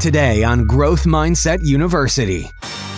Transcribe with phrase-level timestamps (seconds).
[0.00, 2.50] Today on Growth Mindset University.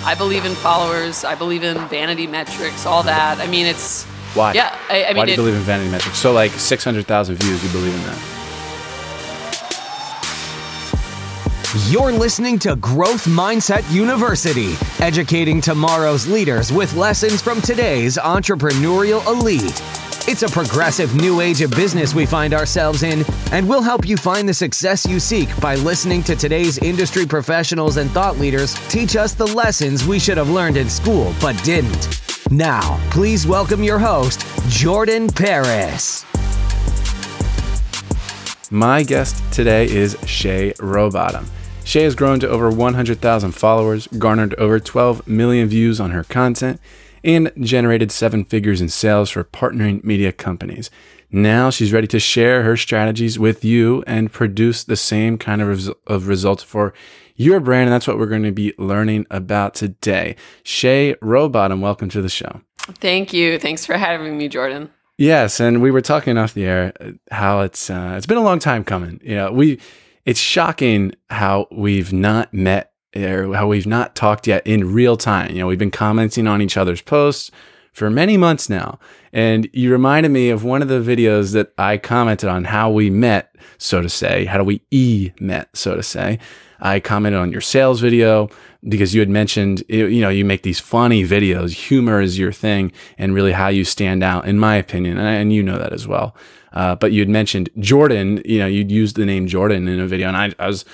[0.04, 1.24] I believe in followers.
[1.24, 3.38] I believe in vanity metrics, all that.
[3.38, 4.53] I mean, it's Why?
[4.53, 4.77] yeah.
[4.90, 6.19] I, I mean, Why do you it- believe in vanity metrics?
[6.19, 8.34] So like 600,000 views, you believe in that?
[11.88, 19.80] You're listening to Growth Mindset University, educating tomorrow's leaders with lessons from today's entrepreneurial elite.
[20.30, 24.18] It's a progressive new age of business we find ourselves in, and we'll help you
[24.18, 29.16] find the success you seek by listening to today's industry professionals and thought leaders teach
[29.16, 32.20] us the lessons we should have learned in school but didn't.
[32.50, 36.27] Now, please welcome your host, Jordan Paris.
[38.70, 41.47] My guest today is Shay Rowbottom.
[41.84, 46.78] Shay has grown to over 100,000 followers, garnered over 12 million views on her content,
[47.28, 50.91] and generated seven figures in sales for partnering media companies.
[51.30, 55.69] Now she's ready to share her strategies with you and produce the same kind of,
[55.69, 56.95] res- of results for
[57.36, 57.84] your brand.
[57.84, 60.36] And that's what we're going to be learning about today.
[60.62, 62.62] Shay Rowbottom, and welcome to the show.
[62.78, 63.58] Thank you.
[63.58, 64.91] Thanks for having me, Jordan.
[65.19, 68.42] Yes, and we were talking off the air uh, how it's uh, it's been a
[68.42, 69.20] long time coming.
[69.22, 69.81] You know, we
[70.25, 75.51] it's shocking how we've not met or how we've not talked yet in real time.
[75.53, 77.50] You know, we've been commenting on each other's posts
[77.92, 78.98] for many months now,
[79.33, 83.11] and you reminded me of one of the videos that I commented on how we
[83.11, 84.45] met, so to say.
[84.45, 86.39] How do we e met, so to say?
[86.81, 88.50] I commented on your sales video
[88.89, 91.72] because you had mentioned, you know, you make these funny videos.
[91.72, 95.53] Humor is your thing, and really how you stand out, in my opinion, and, and
[95.53, 96.37] you know that as well.
[96.72, 98.41] Uh, but you had mentioned Jordan.
[98.45, 100.84] You know, you'd used the name Jordan in a video, and I, I was,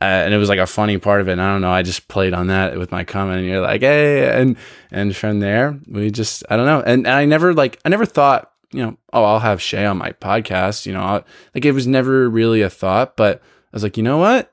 [0.00, 1.32] uh, and it was like a funny part of it.
[1.32, 1.70] And I don't know.
[1.70, 4.56] I just played on that with my comment, and you're like, hey, and
[4.90, 6.80] and from there we just, I don't know.
[6.80, 9.98] And, and I never like, I never thought, you know, oh, I'll have Shay on
[9.98, 10.86] my podcast.
[10.86, 11.22] You know, i
[11.54, 14.52] like it was never really a thought, but I was like, you know what?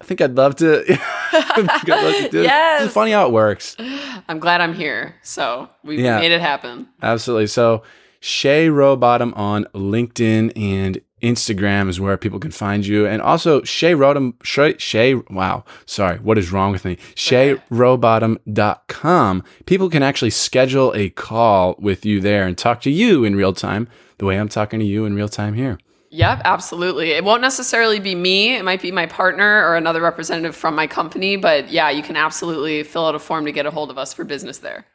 [0.00, 0.84] I think I'd love to.
[1.32, 2.42] I'd love to.
[2.42, 2.84] Yes.
[2.84, 3.74] It's funny how it works.
[4.28, 5.16] I'm glad I'm here.
[5.22, 6.20] So we Yeah.
[6.20, 6.88] made it happen.
[7.02, 7.48] Absolutely.
[7.48, 7.82] So
[8.20, 13.06] Shay Rowbottom on LinkedIn and Instagram is where people can find you.
[13.06, 16.96] And also Shay Rowbottom, Shay, Shay, wow, sorry, what is wrong with me?
[17.14, 19.44] ShayRowbottom.com.
[19.66, 23.52] People can actually schedule a call with you there and talk to you in real
[23.52, 25.78] time, the way I'm talking to you in real time here.
[26.10, 27.10] Yep, absolutely.
[27.10, 28.56] It won't necessarily be me.
[28.56, 31.36] It might be my partner or another representative from my company.
[31.36, 34.14] But yeah, you can absolutely fill out a form to get a hold of us
[34.14, 34.86] for business there.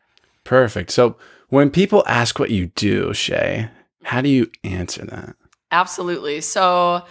[0.43, 0.91] Perfect.
[0.91, 1.15] So
[1.49, 3.69] when people ask what you do, Shay,
[4.03, 5.35] how do you answer that?
[5.73, 6.39] Absolutely.
[6.39, 7.03] So,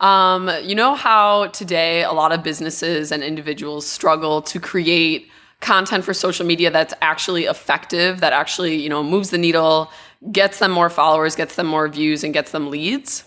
[0.00, 6.04] um, you know how today a lot of businesses and individuals struggle to create content
[6.04, 9.90] for social media that's actually effective, that actually, you know, moves the needle,
[10.30, 13.24] gets them more followers, gets them more views, and gets them leads.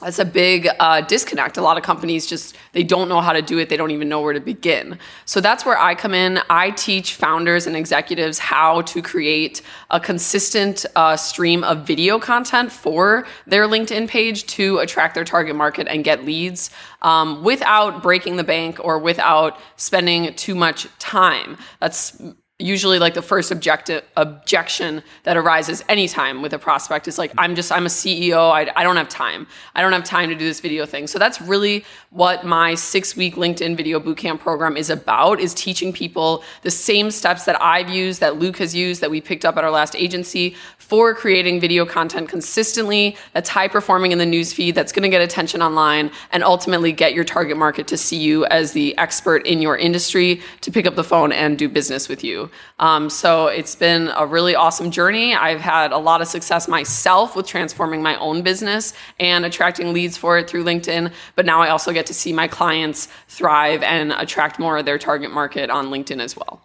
[0.00, 1.56] That's a big uh, disconnect.
[1.56, 3.68] A lot of companies just they don't know how to do it.
[3.68, 4.98] They don't even know where to begin.
[5.24, 6.40] So that's where I come in.
[6.50, 12.72] I teach founders and executives how to create a consistent uh, stream of video content
[12.72, 16.70] for their LinkedIn page to attract their target market and get leads
[17.02, 21.56] um, without breaking the bank or without spending too much time.
[21.78, 22.20] That's
[22.60, 27.56] usually like the first objective objection that arises anytime with a prospect is like i'm
[27.56, 29.48] just i'm a ceo I, I don't have time.
[29.74, 31.06] I don't have time to do this video thing.
[31.06, 35.92] So that's really what my six week linkedin video bootcamp program is about is teaching
[35.92, 39.56] people the same steps that i've used that luke has used that we picked up
[39.56, 44.74] at our last agency for creating video content consistently that's high performing in the newsfeed
[44.74, 48.44] that's going to get attention online and ultimately get your target market to see you
[48.46, 52.22] as the expert in your industry to pick up the phone and do business with
[52.22, 52.43] you
[52.78, 57.36] um, so it's been a really awesome journey i've had a lot of success myself
[57.36, 61.68] with transforming my own business and attracting leads for it through linkedin but now i
[61.68, 65.86] also get to see my clients thrive and attract more of their target market on
[65.86, 66.60] linkedin as well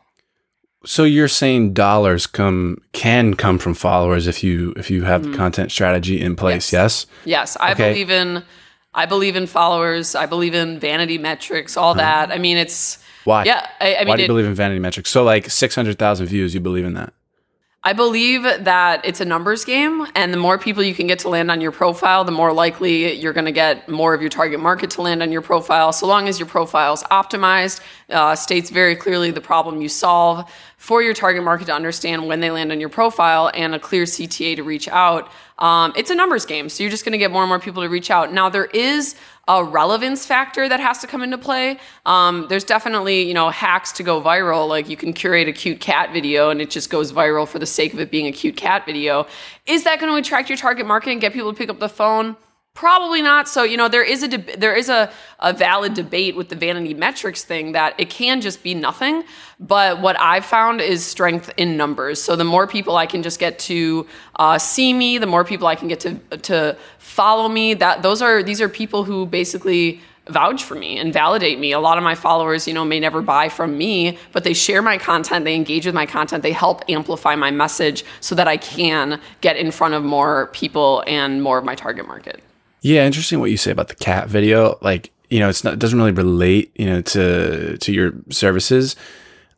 [0.85, 5.37] So you're saying dollars come can come from followers if you if you have the
[5.37, 7.05] content strategy in place, yes?
[7.25, 7.89] Yes, I Okay.
[7.91, 8.43] believe in
[8.93, 10.15] I believe in followers.
[10.15, 12.31] I believe in vanity metrics, all that.
[12.31, 12.97] I mean, it's
[13.29, 13.43] Why?
[13.43, 13.67] yeah.
[13.79, 15.11] I, I Why do you it- believe in vanity metrics?
[15.11, 17.13] So like 600,000 views, you believe in that?
[17.83, 21.29] I believe that it's a numbers game, and the more people you can get to
[21.29, 24.59] land on your profile, the more likely you're going to get more of your target
[24.59, 25.93] market to land on your profile.
[25.93, 27.79] So long as your profile is optimized,
[28.09, 30.51] uh, states very clearly the problem you solve
[30.89, 34.05] for your target market to understand when they land on your profile, and a clear
[34.05, 35.31] CTA to reach out.
[35.59, 37.83] Um, it's a numbers game, so you're just going to get more and more people
[37.83, 38.33] to reach out.
[38.33, 39.13] Now there is
[39.47, 41.77] a relevance factor that has to come into play.
[42.07, 44.67] Um, there's definitely, you know, hacks to go viral.
[44.67, 47.67] Like you can curate a cute cat video and it just goes viral for the
[47.67, 49.27] sake of it being a cute cat video.
[49.67, 51.89] Is that going to attract your target market and get people to pick up the
[51.89, 52.35] phone?
[52.79, 53.49] Probably not.
[53.49, 56.93] So you know there is a there is a, a valid debate with the vanity
[56.93, 59.25] metrics thing that it can just be nothing.
[59.59, 62.21] But what I've found is strength in numbers.
[62.21, 64.07] So the more people I can just get to
[64.37, 67.73] uh, see me, the more people I can get to to follow me.
[67.73, 69.99] That those are these are people who basically
[70.29, 71.73] vouch for me and validate me.
[71.73, 74.81] A lot of my followers, you know, may never buy from me, but they share
[74.81, 78.55] my content, they engage with my content, they help amplify my message so that I
[78.55, 82.41] can get in front of more people and more of my target market.
[82.81, 84.77] Yeah, interesting what you say about the cat video.
[84.81, 88.95] Like, you know, it's not it doesn't really relate, you know, to to your services.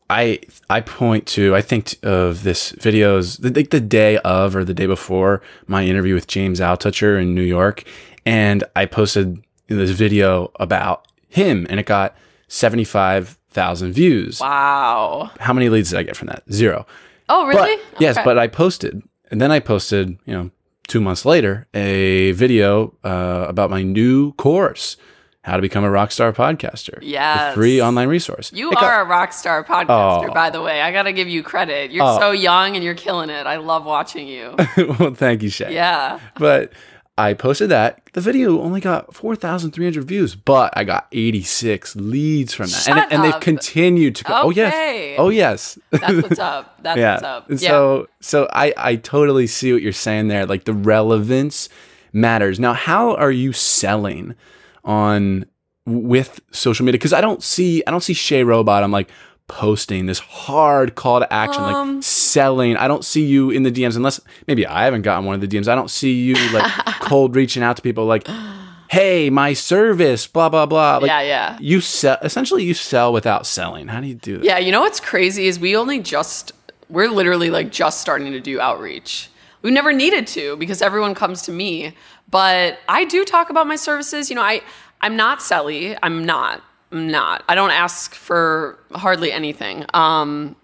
[0.09, 0.39] I
[0.69, 4.85] I point to I think of this videos like the day of or the day
[4.85, 7.83] before my interview with James Altucher in New York,
[8.25, 12.17] and I posted this video about him, and it got
[12.49, 14.41] seventy five thousand views.
[14.41, 15.31] Wow!
[15.39, 16.43] How many leads did I get from that?
[16.51, 16.85] Zero.
[17.29, 17.77] Oh, really?
[17.93, 20.51] But, yes, but I posted, and then I posted, you know,
[20.91, 24.97] two months later, a video uh, about my new course,
[25.43, 26.99] How to Become a Rockstar Podcaster.
[27.01, 27.53] Yes.
[27.55, 28.51] The free online resource.
[28.53, 30.33] You It are got- a rock star podcaster, Oh.
[30.33, 30.81] by the way.
[30.81, 31.91] I got to give you credit.
[31.91, 32.19] You're Oh.
[32.19, 33.47] so young and you're killing it.
[33.47, 34.53] I love watching you.
[34.99, 35.73] well, thank you, Shay.
[35.73, 36.19] yeah.
[36.35, 36.73] But
[37.21, 38.01] I posted that.
[38.13, 42.81] The video only got 4,300 views, but I got 86 leads from that.
[42.81, 44.33] Shut and, and they've continued to go.
[44.33, 45.15] Oh, yes.
[45.19, 45.77] Oh, yes.
[45.91, 46.81] That's what's up.
[46.81, 47.13] That's yeah.
[47.13, 47.49] what's up.
[47.49, 47.69] And yeah.
[47.69, 50.47] So, so I, I totally see what you're saying there.
[50.47, 51.69] Like the relevance
[52.11, 52.59] matters.
[52.59, 54.33] Now, how are you selling
[54.83, 55.45] on
[55.85, 56.97] with social media?
[56.97, 58.83] Because I don't see, I don't see Shay Rowbottom.
[58.83, 59.09] I'm like
[59.51, 62.77] posting this hard call to action, Um, like selling.
[62.77, 65.47] I don't see you in the DMs unless maybe I haven't gotten one of the
[65.47, 65.67] DMs.
[65.67, 66.71] I don't see you like
[67.01, 68.25] cold reaching out to people like,
[68.89, 70.97] hey, my service, blah blah blah.
[70.97, 71.57] Like, yeah, yeah.
[71.59, 73.89] You sell essentially you sell without selling.
[73.89, 74.45] How do you do that?
[74.45, 76.53] Yeah, you know what's crazy is we only just
[76.89, 79.29] we're literally like just starting to do outreach.
[79.63, 81.93] We never needed to because everyone comes to me.
[82.29, 84.29] But I do talk about my services.
[84.29, 84.61] You know, I
[85.01, 85.97] I'm not selly.
[86.01, 86.63] I'm not.
[86.91, 87.43] Not.
[87.47, 89.85] I don't ask for hardly anything.
[89.93, 90.55] Um,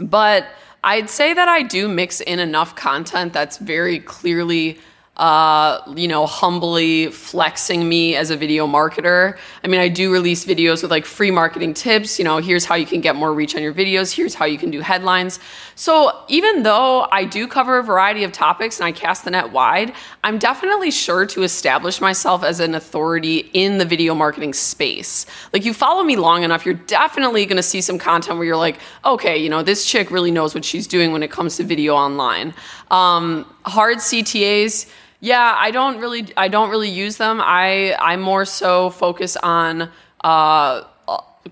[0.00, 0.46] but
[0.82, 4.78] I'd say that I do mix in enough content that's very clearly,
[5.20, 9.36] uh, you know, humbly flexing me as a video marketer.
[9.62, 12.18] I mean, I do release videos with like free marketing tips.
[12.18, 14.14] You know, here's how you can get more reach on your videos.
[14.14, 15.38] Here's how you can do headlines.
[15.74, 19.52] So even though I do cover a variety of topics and I cast the net
[19.52, 19.92] wide,
[20.24, 25.26] I'm definitely sure to establish myself as an authority in the video marketing space.
[25.52, 28.56] Like you follow me long enough, you're definitely going to see some content where you're
[28.56, 31.62] like, okay, you know, this chick really knows what she's doing when it comes to
[31.62, 32.54] video online.
[32.90, 34.90] Um, hard CTAs.
[35.20, 37.40] Yeah, I don't really, I don't really use them.
[37.42, 39.90] I, I more so focus on
[40.22, 40.84] uh,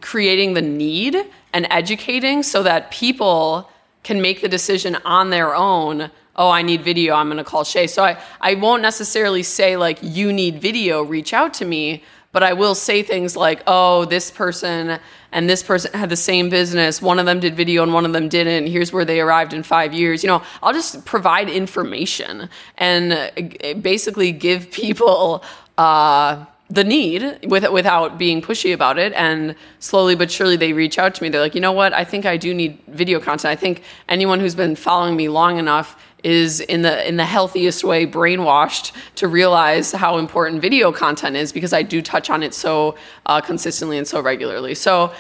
[0.01, 1.17] creating the need
[1.53, 3.71] and educating so that people
[4.03, 7.65] can make the decision on their own oh i need video i'm going to call
[7.65, 12.05] shay so I, I won't necessarily say like you need video reach out to me
[12.33, 15.01] but i will say things like oh this person
[15.33, 17.03] and this person had the same business.
[17.03, 18.67] One of them did video and one of them didn't.
[18.67, 20.23] Here's where they arrived in five years.
[20.23, 25.43] You know i'll just provide information and uh, basically give people
[25.77, 29.13] uh, the need with, without being pushy about it.
[29.15, 31.29] And slowly but surely they reach out to me.
[31.29, 31.93] They're like you know what?
[31.93, 33.51] I think i do need video content.
[33.51, 37.85] I think anyone who's been following me long enough is in the in the healthiest
[37.85, 42.53] way brainwashed to realize how important video content is because i do touch on it
[42.53, 45.13] so uh, consistently and so regularly so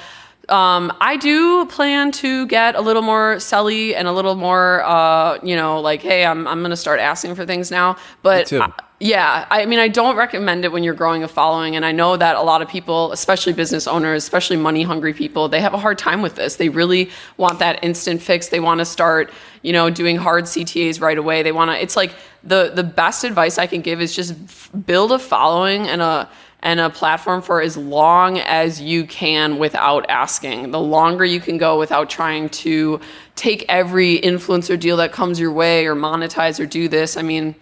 [0.49, 5.39] um, I do plan to get a little more selly and a little more, uh,
[5.43, 7.97] you know, like, hey, I'm, I'm going to start asking for things now.
[8.23, 8.51] But.
[8.51, 11.77] I- yeah, I mean, I don't recommend it when you're growing a following.
[11.77, 15.49] And I know that a lot of people, especially business owners, especially money hungry people,
[15.49, 16.57] they have a hard time with this.
[16.57, 18.49] They really want that instant fix.
[18.49, 19.31] They want to start,
[19.63, 21.45] you know, doing hard CTAs right away.
[21.45, 22.13] They want to, it's like
[22.43, 26.29] the, the best advice I can give is just f- build a following and a,
[26.61, 30.73] and a platform for as long as you can without asking.
[30.73, 33.01] The longer you can go without trying to
[33.37, 37.17] take every influencer deal that comes your way or monetize or do this.
[37.17, 37.55] I mean,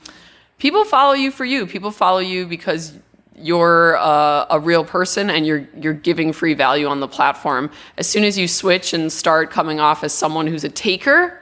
[0.59, 1.67] people follow you for you.
[1.67, 2.99] People follow you because
[3.39, 7.71] you're uh, a real person and you're you're giving free value on the platform.
[7.99, 11.41] As soon as you switch and start coming off as someone who's a taker,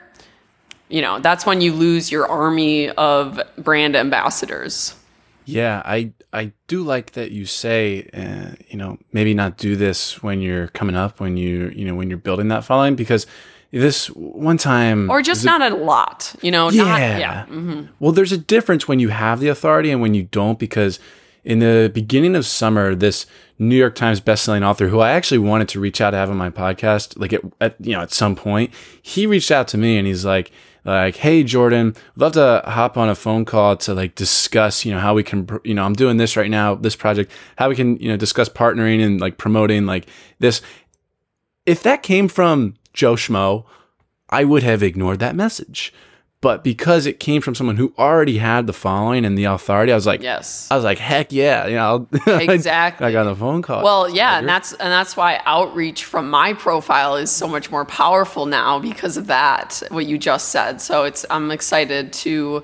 [0.89, 4.95] you know, that's when you lose your army of brand ambassadors.
[5.45, 10.21] Yeah, I I do like that you say, uh, you know, maybe not do this
[10.21, 13.25] when you're coming up, when you you know when you're building that following, because
[13.81, 17.45] this one time Or just not a lot, you know, yeah, not yeah.
[17.47, 17.89] mhm.
[17.99, 20.99] Well, there's a difference when you have the authority and when you don't, because
[21.43, 23.25] in the beginning of summer, this
[23.59, 26.37] New York Times bestselling author, who I actually wanted to reach out to have on
[26.37, 29.97] my podcast, like at, at you know at some point, he reached out to me
[29.97, 30.51] and he's like,
[30.85, 34.99] like, "Hey, Jordan, love to hop on a phone call to like discuss, you know,
[34.99, 37.75] how we can, pr- you know, I'm doing this right now, this project, how we
[37.75, 40.07] can, you know, discuss partnering and like promoting like
[40.39, 40.61] this."
[41.65, 43.65] If that came from Joe Schmo,
[44.29, 45.93] I would have ignored that message.
[46.41, 49.95] But because it came from someone who already had the following and the authority, I
[49.95, 50.67] was like, Yes.
[50.69, 53.07] I was like, heck yeah, you know, Exactly.
[53.07, 53.83] I got a phone call.
[53.83, 57.83] Well, yeah, and that's and that's why outreach from my profile is so much more
[57.85, 59.81] powerful now because of that.
[59.89, 60.81] What you just said.
[60.81, 62.63] So it's I'm excited to.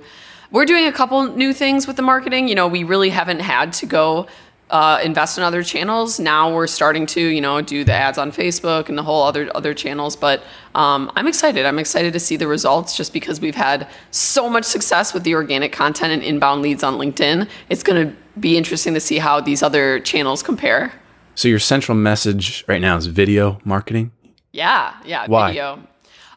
[0.51, 2.49] We're doing a couple new things with the marketing.
[2.49, 4.27] You know, we really haven't had to go
[4.71, 6.19] uh, invest in other channels.
[6.19, 9.51] Now we're starting to, you know, do the ads on Facebook and the whole other
[9.53, 10.15] other channels.
[10.15, 10.41] But
[10.73, 11.65] um, I'm excited.
[11.65, 15.35] I'm excited to see the results just because we've had so much success with the
[15.35, 17.47] organic content and inbound leads on LinkedIn.
[17.69, 20.93] It's going to be interesting to see how these other channels compare.
[21.35, 24.11] so your central message right now is video marketing.
[24.53, 25.49] Yeah, yeah, Why?
[25.49, 25.79] video.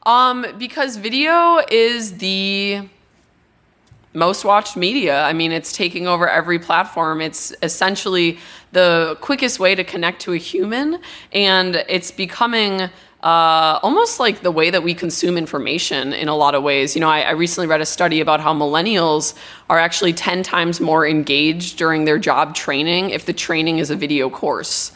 [0.07, 2.89] Um, because video is the
[4.15, 5.23] most watched media.
[5.23, 7.21] I mean, it's taking over every platform.
[7.21, 8.39] It's essentially
[8.73, 11.01] the quickest way to connect to a human,
[11.33, 12.89] and it's becoming
[13.25, 16.95] uh, almost like the way that we consume information in a lot of ways.
[16.95, 19.35] You know, I, I recently read a study about how millennials
[19.71, 23.97] are actually 10 times more engaged during their job training if the training is a
[23.97, 24.93] video course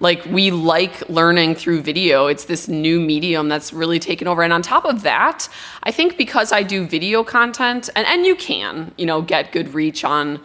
[0.00, 2.28] like we like learning through video.
[2.28, 4.42] It's this new medium that's really taken over.
[4.42, 5.48] And on top of that
[5.82, 9.74] i think because i do video content and, and you can you know get good
[9.74, 10.40] reach on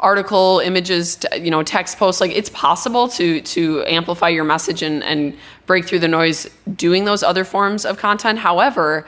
[0.00, 5.02] article images you know text posts like it's possible to to amplify your message and
[5.04, 5.36] and
[5.66, 8.38] break through the noise doing those other forms of content.
[8.38, 9.06] However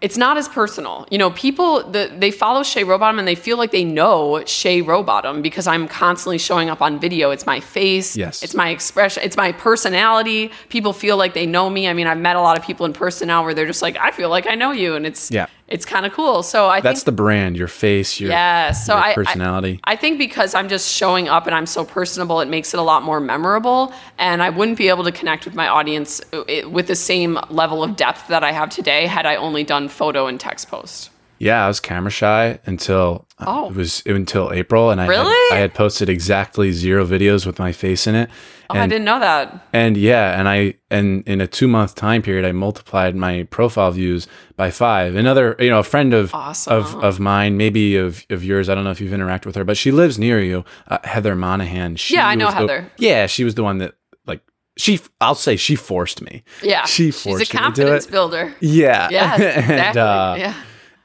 [0.00, 1.06] it's not as personal.
[1.10, 4.82] You know, people the, they follow Shay Rowbottom and they feel like they know Shay
[4.82, 7.30] Rowbottom because I'm constantly showing up on video.
[7.30, 8.16] It's my face.
[8.16, 8.42] Yes.
[8.42, 9.22] It's my expression.
[9.22, 10.50] It's my personality.
[10.70, 11.86] People feel like they know me.
[11.86, 13.96] I mean, I've met a lot of people in person now where they're just like,
[13.98, 15.46] I feel like I know you, and it's Yeah.
[15.70, 16.42] It's kind of cool.
[16.42, 18.72] So I That's think the brand, your face, your, yeah.
[18.72, 19.80] So your I I- personality.
[19.84, 22.82] I, think because I'm just showing up and I'm so personable, it makes it a
[22.82, 23.92] lot more memorable.
[24.18, 27.82] And I wouldn't be able to connect with my audience uh, with the same level
[27.84, 31.10] of depth that I have today had I only done photo and text post.
[31.38, 33.70] yeah, I was camera shy until uh, Oh.
[33.70, 35.24] it was until April, and I Really?
[35.50, 38.28] had, I had posted exactly zero videos with my face in it.
[38.76, 39.66] Oh, I didn't know that.
[39.72, 43.90] And yeah, and I and in a two month time period, I multiplied my profile
[43.90, 45.14] views by five.
[45.16, 46.72] Another, you know, a friend of Awesome.
[46.74, 48.68] of of mine, maybe of of yours.
[48.68, 51.34] I don't know if you've interacted with her, but she lives near you, uh, Heather
[51.36, 51.96] Monahan.
[51.96, 52.92] She Yeah, I know was the- Heather.
[52.98, 53.94] yeah, she was the one that
[54.26, 54.40] like
[54.76, 55.00] she.
[55.20, 56.42] I'll say she forced me.
[56.62, 58.10] Yeah, she she's forced a me to do confidence it.
[58.10, 58.54] builder.
[58.60, 60.00] Yeah, Yeah, and, exactly.
[60.02, 60.54] uh, yeah.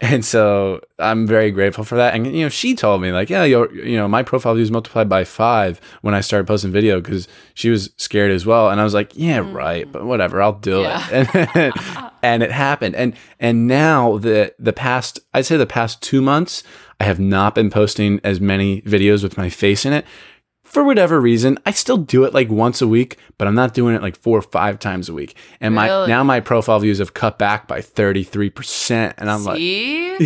[0.01, 2.13] And so I'm very grateful for that.
[2.13, 5.07] And you know, she told me like, yeah, your you know, my profile views multiplied
[5.09, 8.69] by five when I started posting video because she was scared as well.
[8.69, 10.83] And I was like, yeah, right, but whatever, I'll do Mm.
[10.83, 11.07] Yeah.
[11.11, 11.73] it.
[11.85, 12.95] And, and it happened.
[12.95, 16.63] And and now the the past, I'd say the past two months,
[16.99, 20.05] I have not been posting as many videos with my face in it.
[20.75, 23.95] For whatever reason, I still do it like once a week, but I'm not doing
[23.95, 25.33] it like four or five times a week.
[25.61, 26.07] And my Really?
[26.09, 29.13] now my profile views have cut back by 33%.
[29.17, 30.17] And I'm like, you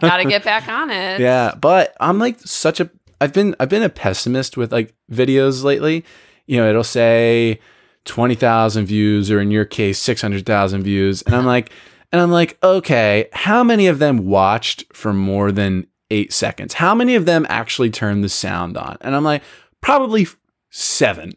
[0.00, 1.20] got to get back on it.
[1.20, 2.90] yeah, but I'm like such a
[3.20, 6.04] I've been I've been a pessimist with like videos lately.
[6.46, 7.60] You know, it'll say
[8.06, 11.70] 20,000 views or in your case 600,000 views and I'm like
[12.10, 16.74] and I'm like, "Okay, how many of them watched for more than 8 seconds?
[16.74, 19.42] How many of them actually turned the sound on?" And I'm like,
[19.80, 20.26] "Probably
[20.70, 21.32] 7."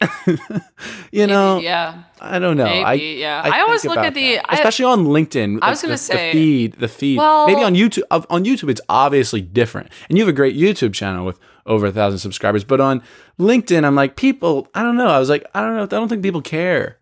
[1.10, 2.04] you know, yeah.
[2.20, 2.66] I don't know.
[2.66, 3.42] I, yeah.
[3.44, 4.44] I always look at at the- that.
[4.48, 5.58] I- especially on LinkedIn.
[5.60, 7.18] I was gonna say- the feed, the feed.
[7.18, 8.02] Well- Maybe on YouTube.
[8.30, 11.92] On YouTube, it's obviously different, and you have a great YouTube channel with over a
[11.92, 12.62] thousand subscribers.
[12.64, 13.02] But on
[13.40, 14.68] LinkedIn, I'm like, people.
[14.74, 15.08] I don't know.
[15.08, 15.82] I was like, I don't know.
[15.82, 16.98] I don't think people care.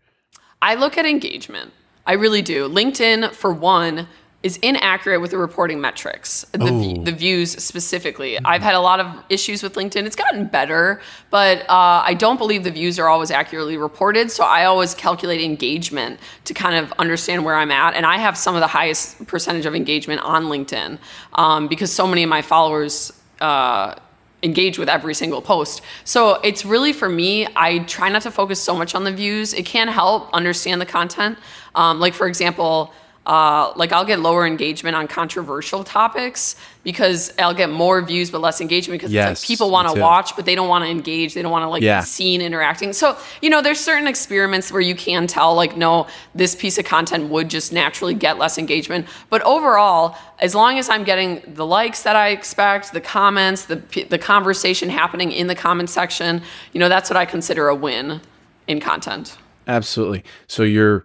[0.63, 1.73] I look at engagement.
[2.07, 2.67] I really do.
[2.69, 4.09] LinkedIn, for one,
[4.47, 8.39] is inaccurate with the reporting metrics, the, the views specifically.
[8.45, 10.07] I've had a lot of issues with LinkedIn.
[10.07, 11.01] It's gotten better,
[11.31, 14.31] but uh, I don't believe the views are always accurately reported.
[14.31, 17.95] So I always calculate engagement to kind of understand where I'm at.
[17.95, 21.01] And I have some of the highest percentage of engagement on LinkedIn
[21.33, 23.13] um, because so many of my followers.
[23.41, 23.97] Uh,
[24.43, 25.81] engage with every single post.
[26.05, 29.53] So it's really for me, I try not to focus so much on the views.
[29.53, 31.39] It can help understand the content.
[31.75, 32.93] Um, like, for example,
[33.27, 36.55] uh, like I'll get lower engagement on controversial topics
[36.85, 40.01] because I'll get more views but less engagement because Yes, it's like people want to
[40.01, 41.35] watch but they don't want to engage.
[41.35, 42.01] They don't want to like Yeah.
[42.03, 42.93] be seen interacting.
[42.93, 46.07] So you know, there's certain experiments where you can tell like, no,
[46.37, 49.07] this piece of content would just naturally get less engagement.
[49.29, 53.77] But overall, as long as I'm getting the likes that I expect, the comments, the
[54.09, 56.43] the conversation happening in the comment section,
[56.73, 58.21] you know, that's what I consider a win
[58.69, 59.37] in content.
[59.67, 60.23] Absolutely.
[60.47, 61.05] So you're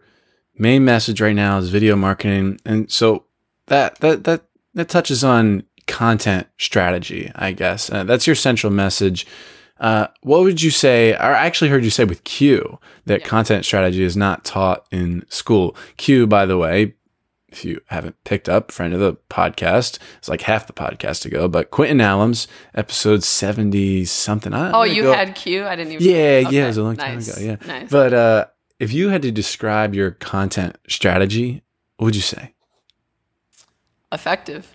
[0.57, 3.25] main message right now is video marketing, and so
[3.67, 4.43] that that that
[4.73, 7.91] that touches on content strategy, I guess.
[7.91, 9.27] Uh, that's your central message.
[9.79, 11.13] Uh, what would you say?
[11.13, 13.27] Or I actually heard you say with Q that Yeah.
[13.27, 15.75] content strategy is not taught in school.
[15.97, 16.93] Q, by the way,
[17.49, 21.47] if you haven't picked up, friend of the podcast, it's like half the podcast ago,
[21.47, 24.53] but Quentin Allums, episode 70 something.
[24.53, 25.65] I'm Oh, you go- had Q?
[25.65, 26.05] I didn't even.
[26.07, 26.15] Yeah,
[26.45, 27.45] Okay, yeah, it was a long time nice, ago.
[27.45, 27.55] Yeah.
[27.67, 27.89] Nice.
[27.89, 28.45] But uh,
[28.81, 31.61] if you had to describe your content strategy,
[31.97, 32.55] what would you say?
[34.11, 34.73] Effective.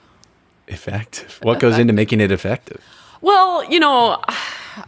[0.69, 1.41] Effective.
[1.43, 2.81] What goes into making it effective?
[3.21, 4.23] Well, you know,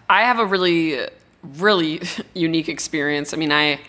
[0.09, 1.01] I have a really,
[1.43, 2.01] really
[2.35, 3.35] unique experience.
[3.35, 3.81] I mean, I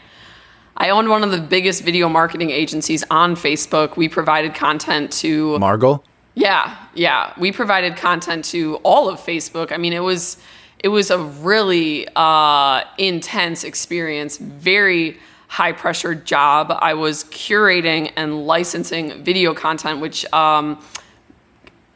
[0.78, 3.98] I owned one of the biggest video marketing agencies on Facebook.
[3.98, 6.04] We provided content to Margle?
[6.34, 7.34] yeah, yeah.
[7.38, 9.72] We provided content to all of Facebook.
[9.72, 10.38] I mean, it was
[10.80, 14.38] it was a really uh, intense experience.
[14.38, 15.18] Very
[15.48, 16.72] high pressure job.
[16.80, 20.80] I was curating and licensing video content, which um,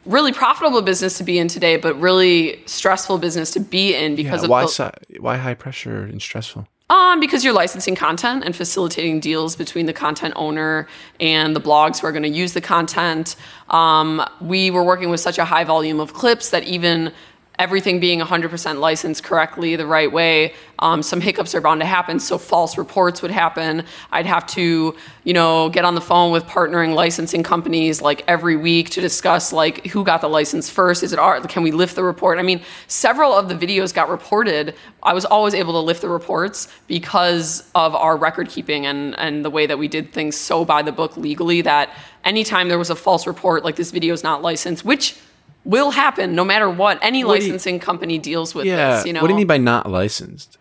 [0.06, 4.42] really profitable business to be in today, but really stressful business to be in because
[4.42, 6.68] Yeah, of why, the, si- why high pressure and stressful?
[6.90, 10.88] um, because you're licensing content and facilitating deals between the content owner
[11.20, 13.36] and the blogs who are going to use the content.
[13.70, 17.14] Um, we were working with such a high volume of clips that even
[17.60, 20.54] everything being 100% licensed correctly the right way.
[20.80, 23.86] Um, some hiccups are bound to happen so false reports would happen.
[24.12, 28.56] I'd have to you know get on the phone with partnering licensing companies like every
[28.56, 31.04] week to discuss like who got the license first.
[31.04, 32.40] Is it our can we lift the report?
[32.40, 34.76] I mean several of the videos got reported.
[35.04, 39.46] I was always able to lift the reports because of our record keeping and and
[39.46, 41.96] the way that we did things so by the book legally that
[42.26, 45.18] anytime there was a false report like this video is not licensed which
[45.66, 48.96] will happen no matter what any What do you- licensing company deals with Yeah.
[48.98, 50.58] this you know What do you mean by not licensed?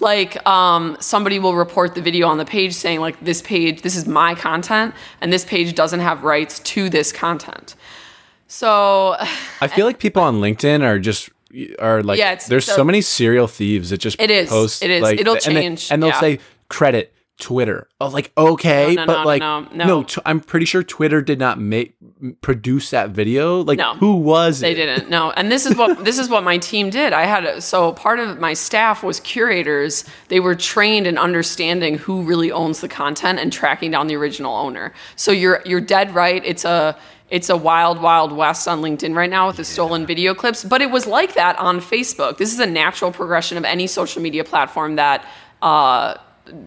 [0.00, 3.96] like um, somebody will report the video on the page saying like this page this
[3.96, 7.74] is my content and this page doesn't have rights to this content
[8.46, 9.14] so
[9.60, 11.30] I feel like people on LinkedIn are just
[11.78, 14.48] are like Yeah, it's- there's so, so- many serial thieves that just It is.
[14.48, 15.02] post It is.
[15.02, 15.88] like It'll and change.
[15.90, 16.20] and they'll Yeah.
[16.20, 17.88] say credit Twitter.
[18.00, 19.40] Oh, like okay, No, no, but no, no, like
[19.74, 20.02] no, no.
[20.02, 21.94] t- I'm pretty sure Twitter did not make
[22.40, 23.62] produce that video.
[23.62, 23.94] Like No.
[23.94, 24.74] who was They it?
[24.74, 25.08] didn't.
[25.08, 25.30] No.
[25.30, 27.12] And this is what this is what my team did.
[27.12, 30.04] I had so part of my staff was curators.
[30.28, 34.54] They were trained in understanding who really owns the content and tracking down the original
[34.56, 34.92] owner.
[35.14, 36.42] So you're you're dead right.
[36.44, 36.96] It's a
[37.30, 40.80] it's a wild wild west on LinkedIn right now with the stolen video clips, but
[40.80, 42.38] it was like that on Facebook.
[42.38, 45.24] This is a natural progression of any social media platform that
[45.62, 46.14] uh,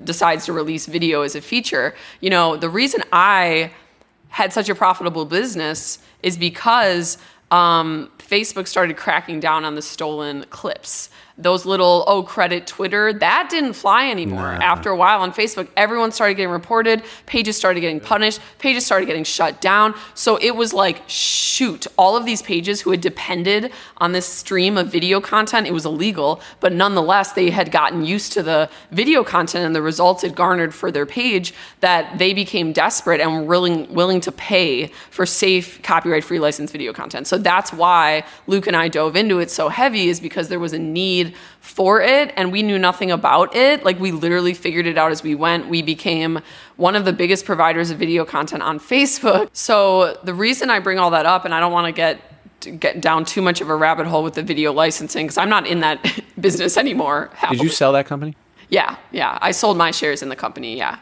[0.04, 1.96] decides to release video as a feature.
[2.20, 3.72] You know, the reason I
[4.30, 7.18] had such a profitable business is because
[7.52, 11.10] um, Facebook started cracking down on the stolen clips.
[11.38, 14.52] Those little, oh, credit Twitter, that didn't fly anymore.
[14.62, 19.06] After a while on Facebook, everyone started getting reported, pages started getting punished, pages started
[19.06, 19.96] getting shut down.
[20.14, 24.78] So it was like, shoot, all of these pages who had depended on this stream
[24.78, 29.24] of video content, it was illegal, but nonetheless, they had gotten used to the video
[29.24, 33.44] content and the results it garnered for their page that they became desperate and were
[33.44, 37.28] willing, willing to pay for safe, copyright free licensed video content.
[37.28, 40.74] So that's why Luke and I dove into it so heavy, is because there was
[40.74, 41.21] a need
[41.60, 43.84] for it and we knew nothing about it.
[43.86, 45.70] Like we literally figured it out as we went.
[45.70, 46.40] We became
[46.78, 49.50] one of the biggest providers of video content on Facebook.
[49.54, 52.22] So the reason I bring all that up, and I don't want to get
[52.80, 55.66] get down too much of a rabbit hole with the video licensing because I'm not
[55.66, 57.32] in that business anymore.
[57.50, 58.36] Did you sell that company?
[58.70, 59.38] Yeah, yeah.
[59.42, 61.00] I sold my shares in the company, yeah.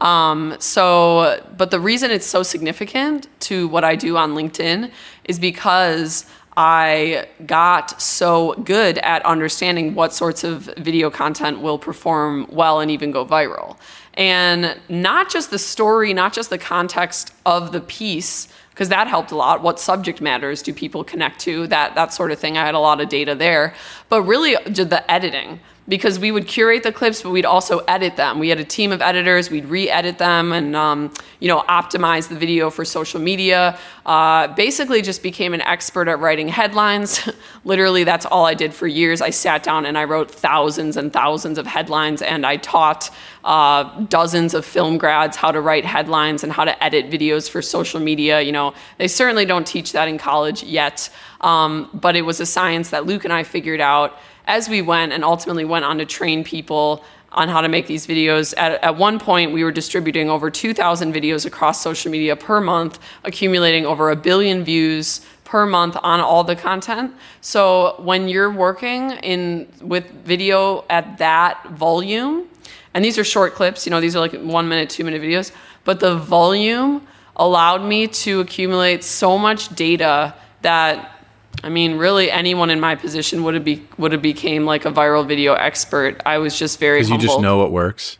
[0.00, 4.90] Um, so, but the reason it's so significant to what I do on LinkedIn
[5.24, 12.46] is because I got so good at understanding what sorts of video content will perform
[12.50, 13.76] well and even go viral.
[14.14, 19.30] And not just the story, not just the context of the piece, because that helped
[19.30, 19.62] a lot.
[19.62, 21.66] What subject matters do people connect to?
[21.68, 22.56] That that sort of thing.
[22.56, 23.74] I had a lot of data there,
[24.08, 28.16] but really just the editing because we would curate the clips, but we'd also edit
[28.16, 28.38] them.
[28.38, 29.50] We had a team of editors.
[29.50, 33.78] We'd re-edit them and um, you know optimize the video for social media.
[34.06, 37.28] Uh, basically, just became an expert at writing headlines.
[37.64, 39.20] Literally, that's all I did for years.
[39.20, 43.10] I sat down and I wrote thousands and thousands of headlines, and I taught
[43.44, 47.60] uh, dozens of film grads how to write headlines and how to edit videos for
[47.60, 48.40] social media.
[48.40, 51.10] You know, they certainly don't teach that in college yet,
[51.42, 55.12] um, but it was a science that Luke and I figured out as we went
[55.12, 58.54] and ultimately went on to train people on how to make these videos.
[58.56, 62.98] At, at one point, we were distributing over 2,000 videos across social media per month,
[63.24, 67.12] accumulating over a billion views per month on all the content.
[67.40, 72.48] So when you're working in with video at that volume,
[72.94, 75.50] and these are short clips, you know, these are like one minute, two minute videos,
[75.84, 81.13] but the volume allowed me to accumulate so much data that
[81.62, 84.90] I mean, really, anyone in my position would have be would have became like a
[84.90, 86.20] viral video expert.
[86.26, 88.18] I was just very Because you just know what works.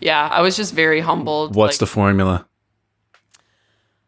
[0.00, 1.54] Yeah, I was just very humbled.
[1.54, 2.46] What's like- the formula?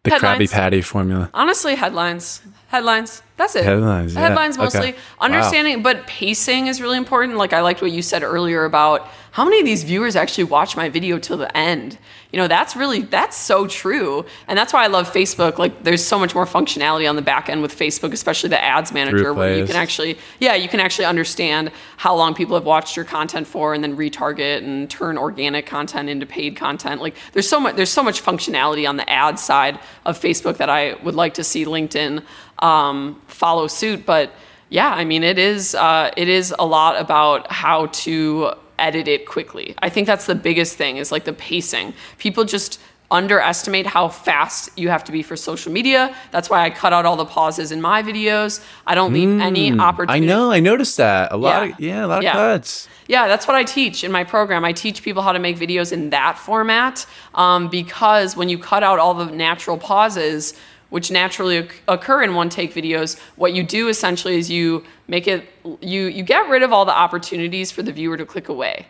[0.05, 1.29] The Krabby Patty formula.
[1.35, 2.41] honestly headlines?
[2.69, 3.23] Headlines.
[3.39, 3.65] That's it.
[3.65, 4.21] Headlines, yeah.
[4.21, 4.65] Headlines Okay.
[4.65, 4.93] mostly.
[4.93, 4.99] Wow.
[5.21, 7.37] Understanding, but pacing is really important.
[7.37, 10.77] Like I liked what you said earlier about how many of these viewers actually watch
[10.77, 11.99] my video till the end.
[12.33, 15.57] You know, that's really that's so true, and that's why I love Facebook.
[15.57, 18.93] Like, there's so much more functionality on the back end with Facebook, especially the ads
[18.93, 22.97] manager, where you can actually, yeah, you can actually understand how long people have watched
[22.97, 27.01] your content for, and then retarget and turn organic content into paid content.
[27.01, 30.69] Like, there's so much there's so much functionality on the ad side of Facebook that
[30.69, 32.23] I would like to see LinkedIn
[32.61, 34.05] um, follow suit.
[34.07, 34.33] But
[34.71, 39.27] yeah, I mean, it is uh, it is a lot about how to edit it
[39.27, 39.75] quickly.
[39.81, 41.95] I think that's the biggest thing is like the pacing.
[42.19, 46.15] People just underestimate how fast you have to be for social media.
[46.31, 48.63] That's why I cut out all the pauses in my videos.
[48.87, 50.25] I don't leave any opportunity.
[50.25, 50.51] I know.
[50.53, 51.69] I noticed that a lot.
[51.69, 51.73] Yeah.
[51.75, 52.31] Of, yeah, a lot Yeah.
[52.33, 52.87] of cuts.
[53.07, 54.63] Yeah, that's what I teach in my program.
[54.63, 58.83] I teach people how to make videos in that format um, because when you cut
[58.83, 60.53] out all the natural pauses,
[60.91, 65.49] which naturally occur in one take videos, what you do essentially is you make it
[65.81, 68.87] you you get rid of all the opportunities for the viewer to click away.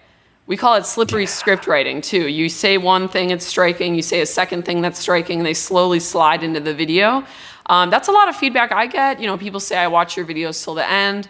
[0.47, 2.29] We call it slippery script writing too.
[2.29, 3.95] You say one thing, it's striking.
[3.95, 7.25] You say a second thing that's striking, and they slowly slide into the video.
[7.67, 9.21] Um, that's a lot of feedback I get.
[9.21, 11.29] You know, people say I watch your videos till the end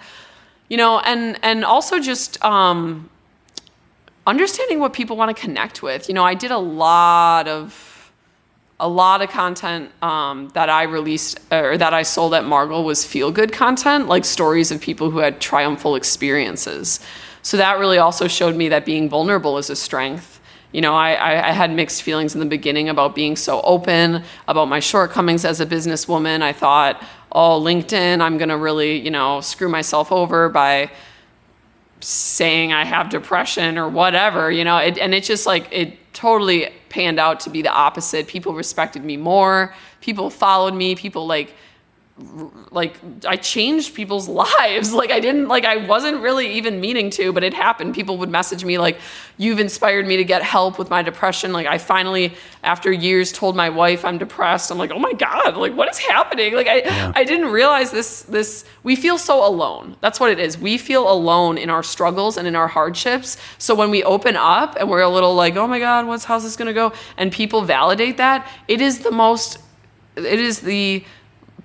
[0.69, 3.09] you know and and also just um
[4.27, 7.88] understanding what people want to connect with you know i did a lot of
[8.81, 13.05] a lot of content um, that i released or that i sold at margle was
[13.05, 17.01] feel good content like stories of people who had triumphal experiences.
[17.43, 20.41] So that really also showed me that being vulnerable is a strength.
[20.73, 24.69] You know I, I, had mixed feelings in the beginning about being so open about
[24.69, 26.43] my shortcomings as a businesswoman.
[26.43, 30.91] I thought oh linkedin i'm going to really you know screw myself over by
[32.01, 36.69] saying I have depression or whatever, you know, it, and it just like it totally
[36.91, 38.27] panned out to be the opposite.
[38.27, 39.75] People respected me more.
[40.01, 40.95] People followed me.
[40.95, 41.55] People like
[42.71, 44.29] like I changed people's
[44.61, 44.93] lives.
[44.93, 47.95] Like I didn't like I wasn't really even meaning to, but it happened.
[47.95, 48.99] People would message me like
[49.37, 51.53] you've inspired me to get help with my depression.
[51.53, 54.71] Like I finally after years told my wife I'm depressed.
[54.71, 58.23] I'm like, "Oh my god, like what is happening?" Like I I didn't realize this
[58.23, 59.97] this we feel so alone.
[60.01, 60.59] That's what it is.
[60.59, 63.37] We feel alone in our struggles and in our hardships.
[63.59, 66.43] So when we open up and we're a little like, "Oh my god, what's how's
[66.43, 69.59] this going to go?" and people validate that, it is the most
[70.17, 71.05] it is the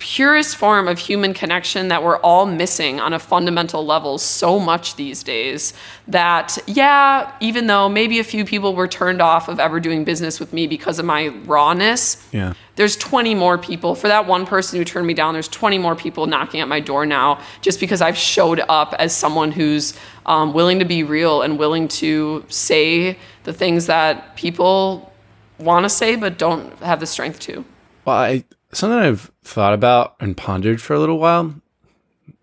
[0.03, 4.97] purest form of human connection that we're all missing on a fundamental level so much
[4.97, 5.73] these days
[6.09, 10.41] that yeah even though maybe a few people were turned off of ever doing business
[10.41, 12.53] with me because of my rawness Yeah.
[12.75, 15.95] there's 20 more people for that one person who turned me down there's 20 more
[15.95, 19.93] people knocking at my door now just because i've showed up as someone who's
[20.25, 25.13] um, willing to be real and willing to say the things that people
[25.59, 27.63] want to say but don't have the strength to
[28.03, 28.43] Well, I
[28.75, 31.55] something I've thought about and pondered for a little while,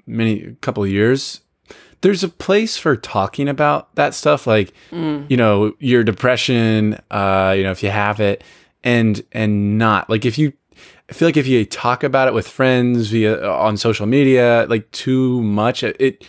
[0.07, 1.41] many a couple of years.
[2.03, 7.63] There's a place for talking about that stuff, like you know your depression, uh, you
[7.63, 8.43] know if you have it,
[8.83, 10.53] and and not like if you.
[11.11, 14.89] I feel like if you talk about it with friends via on social media, like
[14.93, 16.25] too much, it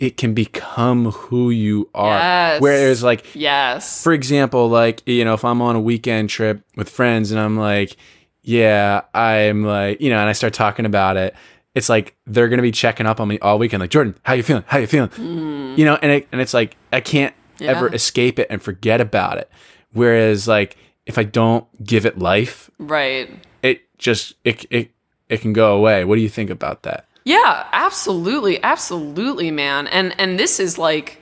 [0.00, 2.18] it can become who you are.
[2.18, 2.60] Yes.
[2.60, 6.90] Whereas like yes for example, like, you know, if I'm on a weekend trip with
[6.90, 7.96] friends and I'm like,
[8.44, 11.34] yeah, I'm like, you know, and I start talking about it,
[11.74, 14.42] it's like they're gonna be checking up on me all weekend, like, Jordan, how you
[14.42, 14.64] feeling?
[14.66, 15.08] How you feeling?
[15.10, 15.76] Mm.
[15.76, 19.38] You know, and it, and it's like I can't ever escape it and forget about
[19.38, 19.50] it.
[19.92, 20.76] Whereas like
[21.06, 23.30] if I don't give it life, right
[23.62, 24.90] it just it it
[25.28, 26.04] it can go away.
[26.04, 27.06] What do you think about that?
[27.24, 29.86] Yeah, absolutely, absolutely, man.
[29.86, 31.20] And and this is like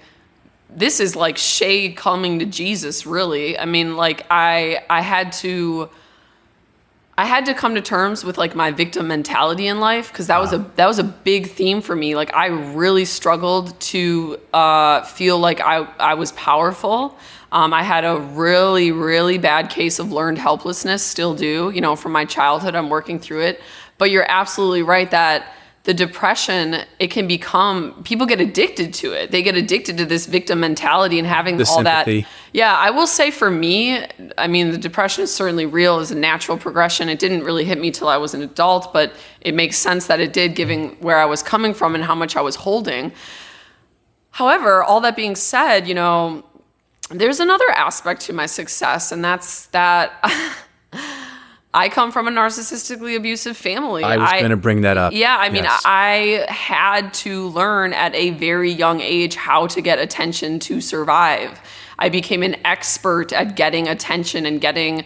[0.68, 3.58] this is like shade coming to Jesus, really.
[3.58, 5.88] I mean, like I I had to
[7.18, 10.40] I had to come to terms with like my victim mentality in life because that
[10.40, 12.16] was a that was a big theme for me.
[12.16, 17.18] Like I really struggled to uh, feel like I I was powerful.
[17.51, 21.03] Um, I had a really really bad case of learned helplessness.
[21.03, 22.75] Still do, you know, from my childhood.
[22.75, 23.61] I'm working through it.
[23.98, 25.53] But you're absolutely right that
[25.84, 29.32] the depression it can become people get addicted to it.
[29.32, 32.20] They get addicted to this victim mentality and having The all sympathy.
[32.20, 34.06] that yeah i will say for me
[34.38, 37.08] i mean the depression is certainly real as a natural progression.
[37.08, 40.20] It didn't really hit me till i was an adult but it makes sense that
[40.20, 43.10] it did given where i was coming from and how much i was holding.
[44.30, 46.44] However all that being said you know
[47.10, 50.12] there's another aspect to my success and that's that
[51.74, 55.12] i come from a narcissistically abusive family I was going to bring that up.
[55.12, 55.82] yeah, I mean, Yes.
[55.85, 61.58] I had to learn at a very young age how to get attention to survive.
[61.98, 65.04] I became an expert at getting attention and getting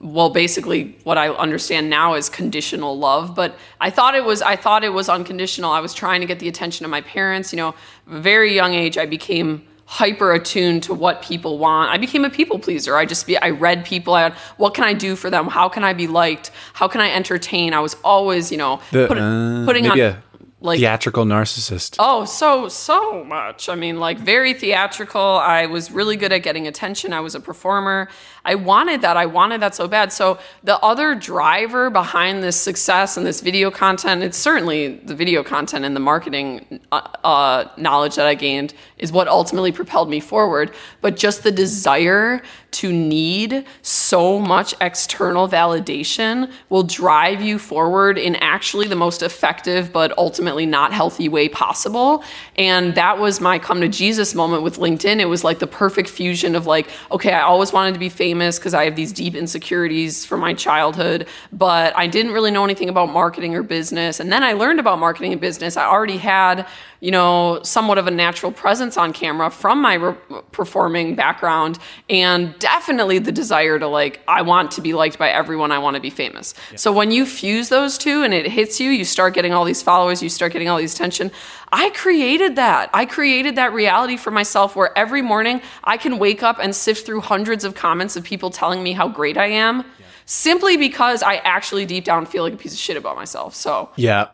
[0.00, 4.56] well basically what I understand now is conditional love, but I thought it was I
[4.56, 5.70] thought it was unconditional.
[5.70, 7.74] I was trying to get the attention of my parents, you know,
[8.06, 9.66] very young age I became
[9.98, 11.90] hyper attuned to what people want.
[11.90, 12.96] I became a people pleaser.
[12.96, 15.48] I just be I read people I what can I do for them?
[15.48, 16.50] How can I be liked?
[16.72, 17.74] How can I entertain?
[17.74, 20.22] I was always, you know, The, put- uh, putting on a
[20.64, 21.96] like theatrical narcissist.
[21.98, 26.68] oh so so much i mean like very theatrical i was really good at getting
[26.68, 28.08] attention i was a performer
[28.44, 33.16] i wanted that i wanted that so bad so the other driver behind this success
[33.16, 38.14] and this video content it's certainly the video content and the marketing uh, uh, knowledge
[38.16, 43.66] that i gained is what ultimately propelled me forward but just the desire to need
[43.82, 50.64] so much external validation will drive you forward in actually the most effective but ultimately
[50.64, 52.24] not healthy way possible.
[52.56, 55.20] And that was my come to Jesus moment with LinkedIn.
[55.20, 58.31] It was like the perfect fusion of like, okay, I always wanted to be famous
[58.38, 62.88] because I have these deep insecurities from my childhood, but I didn't really know anything
[62.88, 64.20] about marketing or business.
[64.20, 65.76] And then I learned about marketing and business.
[65.76, 66.66] I already had
[67.02, 70.14] you know, somewhat of a natural presence on camera from my re-
[70.52, 71.76] performing background,
[72.08, 75.96] and definitely the desire to like, I want to be liked by everyone, I want
[75.96, 76.54] to be famous.
[76.76, 79.82] So when you fuse those two and it hits you, you start getting all these
[79.82, 81.32] followers, you start getting all these attention.
[81.72, 82.90] I created that.
[82.92, 87.06] I created that reality for myself where every morning I can wake up and sift
[87.06, 89.84] through hundreds of comments of people telling me how great I am.
[90.26, 93.54] Simply because I actually deep down feel like a piece of shit about myself.
[93.54, 94.28] So, Yeah.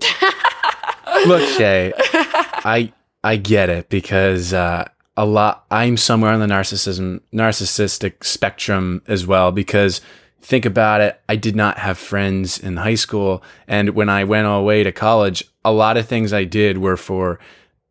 [1.26, 5.64] Look, Shay, I I get it because uh, a lot.
[5.70, 9.52] I'm somewhere on the narcissism narcissistic spectrum as well.
[9.52, 10.00] Because
[10.44, 14.46] think about it, I did not have friends in high school, and when I went
[14.46, 17.40] away to college, a lot of things I did were for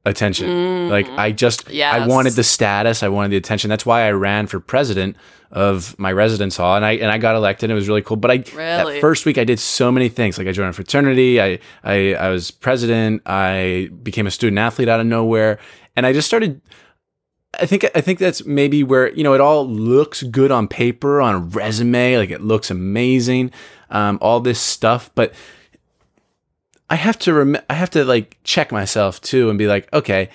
[0.05, 0.89] attention.
[0.89, 1.35] Like I mm-hmm.
[1.35, 3.69] just I wanted the status, I wanted the attention.
[3.69, 5.17] That's why I ran for president
[5.51, 7.71] of my residence hall, and I and I got elected.
[7.71, 8.17] It was really cool.
[8.17, 8.95] But I Really?
[8.95, 10.37] that first week I did so many things.
[10.37, 14.89] Like I joined a fraternity, I I I was president, I became a student athlete
[14.89, 15.57] out of nowhere,
[15.95, 16.61] and I just started.
[17.59, 21.21] I think I think that's maybe where you know it all looks good on paper
[21.21, 23.51] on a resume, like it looks amazing,
[23.89, 25.33] um, all this stuff, but
[26.89, 30.29] I have to rem- I have to like check myself too and be like, okay,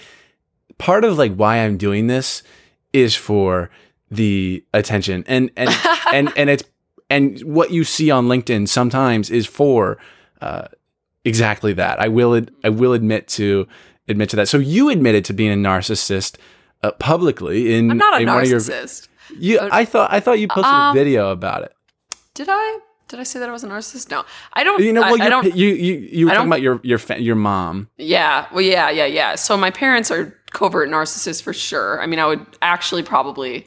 [0.79, 2.43] part of like why I'm doing this
[2.93, 3.71] is for
[4.11, 5.71] the attention and and
[6.13, 6.65] and and it's
[7.11, 9.99] and what you see on LinkedIn sometimes is for
[10.41, 10.69] uh,
[11.25, 12.01] exactly that.
[12.01, 13.67] I will ad- I will admit to
[14.09, 14.49] admit to that.
[14.49, 16.37] So you admitted to being a narcissist
[16.83, 19.09] uh, publicly in I'm not a in one of your narcissist.
[19.39, 21.73] you, I thought I thought you posted Um, a video about it.
[22.35, 22.79] Did I?
[23.09, 24.11] Did I say that I was a narcissist?
[24.11, 24.83] No, I don't.
[24.83, 25.57] You know, I, well, I you're, don't.
[25.57, 27.89] you you you were talking about your your fa- your mom.
[27.97, 28.47] Yeah.
[28.53, 29.35] Well, yeah, yeah, yeah.
[29.35, 32.01] So my parents are covert narcissists for sure.
[32.03, 33.67] I mean, I would actually probably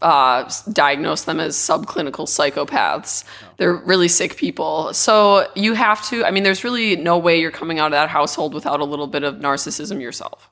[0.00, 3.24] uh, diagnose them as subclinical psychopaths.
[3.56, 4.94] They're really sick people.
[4.94, 6.24] So you have to.
[6.24, 9.08] I mean, there's really no way you're coming out of that household without a little
[9.08, 10.50] bit of narcissism yourself.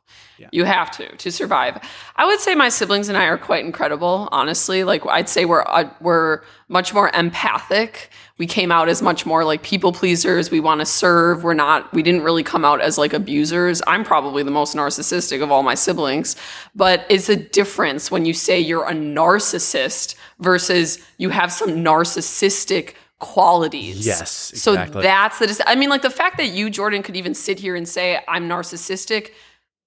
[0.53, 1.79] You have to to survive.
[2.17, 4.85] I would say my siblings and I are quite incredible, honestly.
[4.85, 8.11] Like I'd say we're uh, we're much more empathic.
[8.39, 10.51] We came out as much more like people pleasers.
[10.51, 11.45] We want to serve.
[11.45, 11.93] We're not.
[11.93, 13.83] We didn't really come out as like abusers.
[13.87, 16.37] I'm probably the most narcissistic of all my siblings,
[16.75, 22.95] but it's a difference when you say you're a narcissist versus you have some narcissistic
[23.19, 24.07] qualities.
[24.07, 25.03] Yes, Exactly.
[25.03, 25.69] So that's the.
[25.69, 28.49] I mean, like the fact that you, Jordan, could even sit here and say I'm
[28.49, 29.33] narcissistic.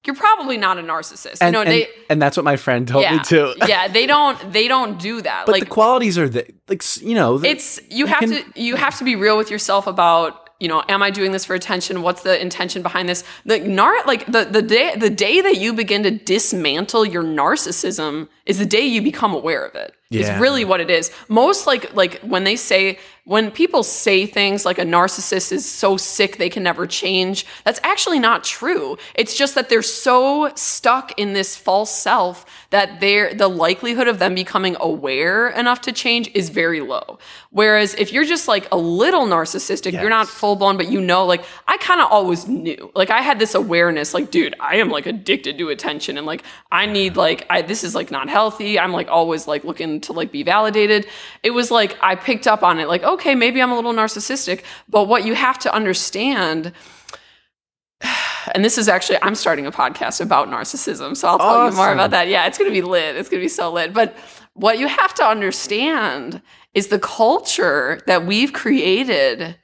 [0.06, 1.38] You're probably not a narcissist.
[1.40, 3.54] And, you know, and, they and that's what my friend told yeah, me too.
[3.68, 5.46] yeah, they don't they don't do that.
[5.46, 8.62] But like the qualities are the like you know the- it's you have can- to
[8.62, 11.56] you have to be real with yourself about you know am i doing this for
[11.56, 15.58] attention what's the intention behind this the nar like the the day the day that
[15.58, 20.36] you begin to dismantle your narcissism is the day you become aware of it Yeah.
[20.36, 21.12] Is really what it is.
[21.28, 25.96] Most like like when they say when people say things like a narcissist is so
[25.96, 28.98] sick they can never change, that's actually not true.
[29.16, 34.20] It's just that they're so stuck in this false self that they're the likelihood of
[34.20, 37.18] them becoming aware enough to change is very low.
[37.52, 41.26] Whereas if you're just like a little narcissistic, you're not full blown, but you know,
[41.26, 42.92] like I kind of always knew.
[42.94, 46.44] Like I had this awareness, like, dude, I am like addicted to attention and like
[46.74, 48.78] I need like I this is like not healthy.
[48.78, 51.08] I'm like always like looking to like be validated.
[51.42, 54.64] It was like I picked up on it, like, okay, maybe I'm a little narcissistic.
[54.88, 56.74] But what you have to understand
[58.54, 61.92] and this is actually I'm starting a podcast about narcissism, so I'll tell you more
[61.92, 62.28] about that.
[62.28, 63.16] Yeah, it's going to be lit.
[63.16, 63.94] It's going to be so lit.
[63.94, 64.16] But
[64.54, 66.42] what you have to understand
[66.74, 69.58] is the culture that we've created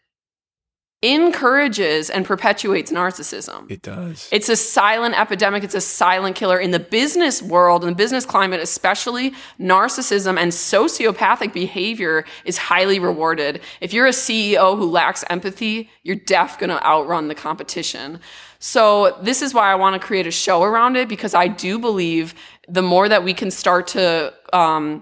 [1.02, 3.72] encourages and perpetuates narcissism.
[3.72, 4.28] It does.
[4.34, 5.64] It's a silent epidemic.
[5.64, 6.60] It's a silent killer.
[6.60, 13.00] In the business world, in the business climate, especially, narcissism and sociopathic behavior is highly
[13.00, 13.62] rewarded.
[13.80, 18.20] If you're a CEO who lacks empathy, you're def going to outrun the competition.
[18.60, 21.80] So, this is why I want to create a show around it because I do
[21.80, 22.36] believe
[22.68, 25.02] the more that we can start to, um,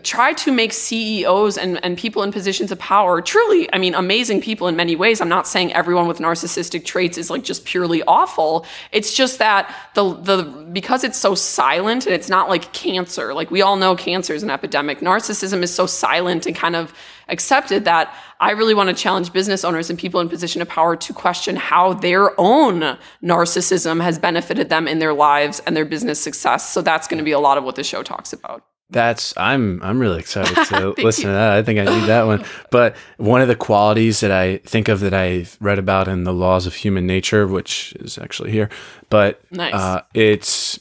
[0.00, 4.40] try to make CEOs and, and people in positions of power truly, I mean, amazing
[4.40, 5.20] people in many ways.
[5.20, 8.66] I'm not saying everyone with narcissistic traits is like just purely awful.
[8.92, 13.32] It's just that the the because it's so silent and it's not like cancer.
[13.32, 15.00] Like we all know cancer is an epidemic.
[15.00, 16.92] Narcissism is so silent and kind of
[17.28, 20.94] accepted that I really want to challenge business owners and people in position of power
[20.96, 26.20] to question how their own narcissism has benefited them in their lives and their business
[26.20, 26.70] success.
[26.70, 28.64] So that's going to be a lot of what the show talks about.
[28.90, 31.28] That's I'm I'm really excited to listen you.
[31.28, 31.52] to that.
[31.54, 32.44] I think I need that one.
[32.70, 36.32] But one of the qualities that I think of that I've read about in the
[36.32, 38.68] laws of human nature, which is actually here,
[39.10, 39.74] but Nice.
[39.74, 40.78] uh, it's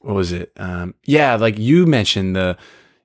[0.00, 0.52] what was it?
[0.56, 2.56] Um, yeah, like you mentioned the,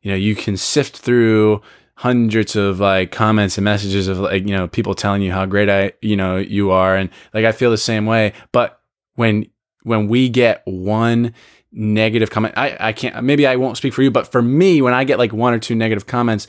[0.03, 1.61] you know, you can sift through
[1.95, 5.69] hundreds of like comments and messages of like you know people telling you how great
[5.69, 8.33] I you know you are, and like I feel the same way.
[8.51, 8.79] But
[9.15, 9.47] when
[9.81, 11.33] when we get one
[11.75, 14.93] negative comment I, I can't maybe i won't speak for you but for me when
[14.93, 16.47] i get like one or two negative comments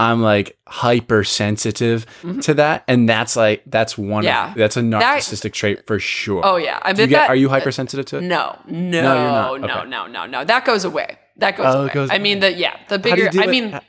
[0.00, 2.06] i'm like hypersensitive
[2.42, 4.26] to that and that's like that's one Mm-hmm.
[4.26, 4.50] Yeah.
[4.50, 7.30] of, that's a That- narcissistic trait for sure Oh yeah, I Do you get, that.
[7.30, 9.60] are you hypersensitive to it No, no, No, you're not.
[9.60, 9.88] no, Okay.
[9.90, 10.44] no, no, no.
[10.44, 11.18] That goes away.
[11.36, 11.86] That goes Oh, away.
[11.90, 13.28] it goes I mean, the yeah, the bigger.
[13.32, 13.80] I with, mean, how,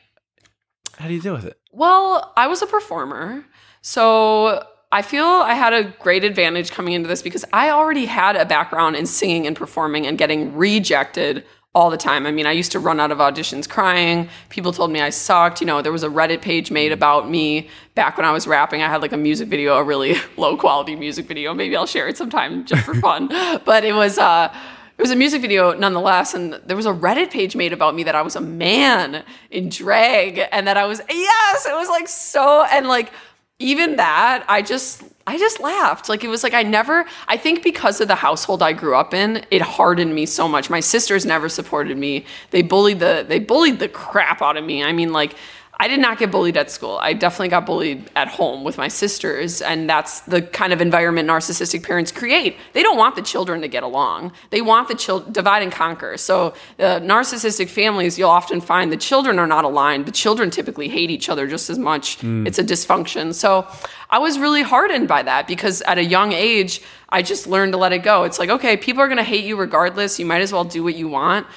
[0.99, 3.43] how do you deal with it well, I was a performer,
[3.81, 8.35] so I feel I had a great advantage coming into this because I already had
[8.35, 11.43] a background in singing and performing and getting rejected
[11.75, 12.25] all the time.
[12.25, 14.29] I mean, I used to run out of auditions crying.
[14.47, 15.59] People told me I sucked.
[15.59, 18.81] You know, there was a Reddit page made about me back when I was rapping.
[18.81, 21.53] I had like a music video, a really low quality music video.
[21.53, 23.27] Maybe I'll share it sometime just for fun.
[23.65, 24.55] but it was uh
[24.97, 28.03] it was a music video nonetheless and there was a reddit page made about me
[28.03, 32.07] that i was a man in drag and that i was yes it was like
[32.07, 33.11] so and like
[33.59, 36.07] even that i just i just laughed.
[36.07, 39.13] Like it was like i never i think because of the household i grew up
[39.13, 40.69] in it hardened me so much.
[40.69, 42.25] My sisters never supported me.
[42.51, 44.83] They bullied the they bullied the crap out of me.
[44.83, 45.35] I mean like
[45.77, 46.97] I did not get bullied at school.
[47.01, 51.27] I definitely got bullied at home with my sisters, and that's the kind of environment
[51.27, 52.57] narcissistic parents create.
[52.73, 54.31] They don't want the children to get along.
[54.51, 56.15] They want the children divide and conquer.
[56.17, 60.05] So, uh, narcissistic families, you'll often find the children are not aligned.
[60.05, 62.23] The children typically hate each other just as much.
[62.47, 63.33] It's a dysfunction.
[63.33, 63.67] So,
[64.09, 67.77] I was really hardened by that because at a young age, I just learned to
[67.77, 68.23] let it go.
[68.23, 70.19] It's like, okay, people are going to hate you regardless.
[70.19, 71.47] You might as well do what you want.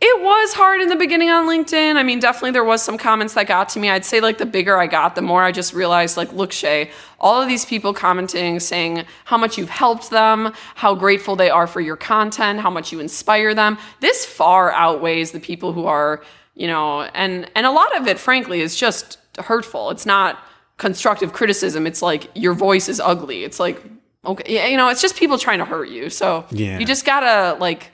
[0.00, 1.96] It was hard in the beginning on LinkedIn.
[1.96, 3.90] I mean, definitely there was some comments that got to me.
[3.90, 6.92] I'd say like the bigger I got, the more I just realized like, look, Shay,
[7.18, 11.66] all of these people commenting saying how much you've helped them, how grateful they are
[11.66, 13.76] for your content, how much you inspire them.
[13.98, 16.22] This far outweighs the people who are,
[16.54, 19.90] you know, and and a lot of it frankly is just hurtful.
[19.90, 20.38] It's not
[20.76, 21.88] constructive criticism.
[21.88, 23.42] It's like your voice is ugly.
[23.42, 23.82] It's like
[24.24, 26.08] okay, yeah, you know, it's just people trying to hurt you.
[26.08, 26.78] So Yeah.
[26.78, 27.90] you just got to like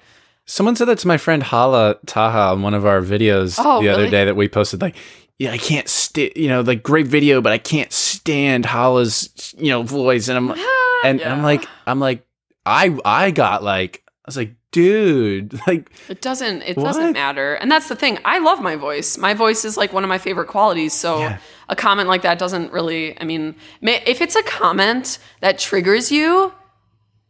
[0.47, 3.89] Someone said that to my friend Hala Taha on one of our videos Oh, the
[3.89, 4.11] other really?
[4.11, 4.81] day that we posted.
[4.83, 4.97] Like,
[5.39, 9.71] yeah, I can't stand, you know, like great video, but I can't stand Hala's, you
[9.71, 10.29] know, voice.
[10.29, 10.51] And I'm,
[11.05, 11.33] and Yeah.
[11.33, 12.27] I'm like, I'm like,
[12.67, 16.63] I, I got like, I was like, dude, like, It doesn't.
[16.63, 16.85] It What?
[16.85, 17.55] doesn't matter.
[17.55, 18.19] And that's the thing.
[18.25, 19.17] I love my voice.
[19.17, 20.93] My voice is like one of my favorite qualities.
[20.93, 21.39] So Yeah.
[21.71, 23.19] a comment like that doesn't really.
[23.19, 26.53] I mean, if it's a comment that triggers you,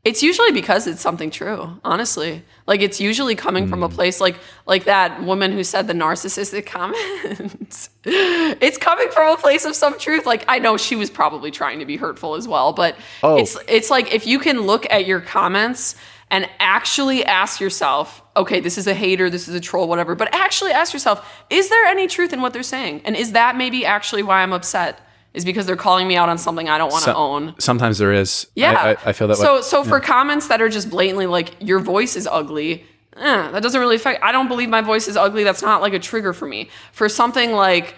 [0.04, 1.80] it's usually because it's something true.
[1.82, 3.94] Honestly, like it's usually coming from a Hmm.
[3.94, 4.36] place like
[4.66, 7.88] like that woman who said the narcissistic comment.
[8.04, 10.26] it's coming from a place of some truth.
[10.26, 13.36] Like I know she was probably trying to be hurtful as well, but Oh.
[13.38, 15.96] it's it's like if you can look at your comments
[16.30, 20.16] and actually ask yourself okay, this is a hater, this is a troll, whatever.
[20.16, 23.00] But actually ask yourself, is there any truth in what they're saying?
[23.04, 24.98] And is that maybe actually why I'm upset?
[25.34, 27.54] Is because they're calling me out on something I don't want to So- own.
[27.58, 28.46] Sometimes there is.
[28.54, 28.72] Yeah.
[28.72, 29.62] I, I, I feel that so, way.
[29.62, 32.84] So for comments that are just blatantly like, your voice is ugly,
[33.16, 34.22] eh, that doesn't really affect.
[34.22, 35.42] I don't believe my voice is ugly.
[35.42, 36.70] That's not like a trigger for me.
[36.92, 37.96] For something like,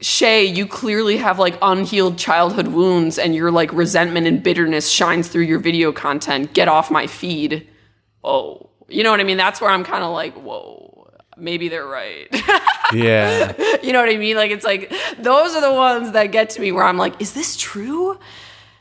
[0.00, 5.28] Shay, you clearly have like unhealed childhood wounds and your like resentment and bitterness shines
[5.28, 6.52] through your video content.
[6.54, 7.68] Get off my feed.
[8.24, 9.36] Oh, you know what I mean?
[9.36, 10.89] That's where I'm kind of like, whoa,
[11.40, 12.28] maybe they're right.
[12.92, 13.52] Yeah.
[13.84, 14.34] you know what I mean?
[14.34, 17.34] Like, it's like, those are the ones that get to me where I'm like, is
[17.34, 18.18] this true?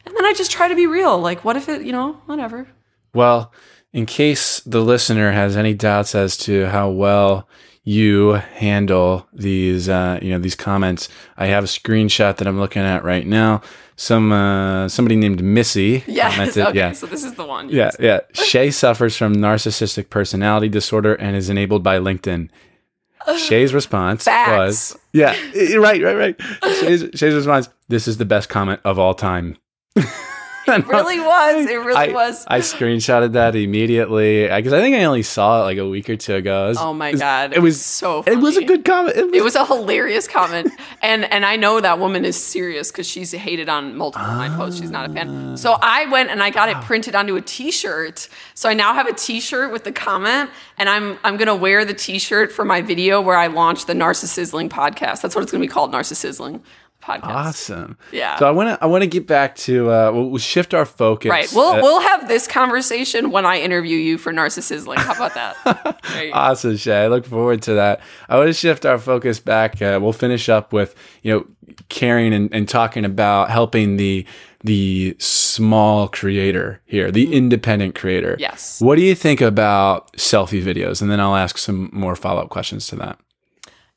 [0.03, 1.20] And then I just try to be real.
[1.20, 2.68] Like, what if it, you know, whatever.
[3.14, 3.53] Well,
[3.93, 7.47] in case the listener has any doubts as to how well
[7.84, 12.82] you handle these, uh, you know, these comments, I have a screenshot that I'm looking
[12.84, 13.61] at right now.
[13.95, 16.34] Some uh, somebody named Missy Yes.
[16.36, 16.67] commented.
[16.67, 16.77] Okay.
[16.77, 16.91] Yeah.
[16.93, 17.67] So this is the one.
[17.69, 18.19] Yeah, yeah.
[18.34, 22.49] Shay suffers from narcissistic personality disorder and is enabled by LinkedIn.
[23.38, 24.51] Shay's response Facts.
[24.93, 25.32] was, yeah,
[25.77, 26.41] right, right, right.
[26.80, 29.57] Shay's, Shay's response, this is the best comment of all time.
[30.68, 31.66] It really was.
[31.66, 32.45] It really I, was.
[32.47, 36.16] I screenshotted that immediately because I think I only saw it like a week or
[36.16, 36.68] two ago.
[36.68, 37.53] Was- oh my it was- God.
[37.53, 38.38] It was so Funny.
[38.38, 39.16] It was a good comment.
[39.18, 42.91] It was, It was a hilarious comment, and and I know that woman is serious
[42.91, 44.80] because she's hated on multiple of my posts.
[44.80, 45.57] She's not a fan.
[45.57, 45.80] So ah.
[45.82, 48.30] I went and I got it printed onto a T-shirt.
[48.53, 51.93] So I now have a T-shirt with the comment, and I'm I'm gonna wear the
[51.93, 55.22] T-shirt for my video where I launched the Narcissisling podcast.
[55.22, 56.62] That's what it's gonna be called, Narcissisling
[57.10, 57.24] podcast.
[57.24, 57.97] awesome.
[58.12, 58.38] Yeah.
[58.38, 60.86] So I want to I want to get back to uh, we'll, we'll shift our
[60.86, 61.30] focus.
[61.30, 61.51] Right.
[61.53, 64.97] We'll uh, we'll have this conversation when I interview you for Narcissisling.
[64.97, 65.99] How about that?
[66.10, 66.39] There you go.
[66.39, 67.03] Awesome, Shay.
[67.03, 68.01] I look forward to that.
[68.28, 69.82] I want to shift our focus back.
[69.82, 71.45] Uh, we'll finish up with you know
[71.89, 74.26] caring and, and talking about helping the
[74.64, 78.34] the small creator here, the independent creator.
[78.34, 78.41] Mm-hmm.
[78.41, 78.82] Yes.
[78.82, 81.01] What do you think about selfie videos?
[81.01, 83.20] And then I'll ask some more follow up questions to that.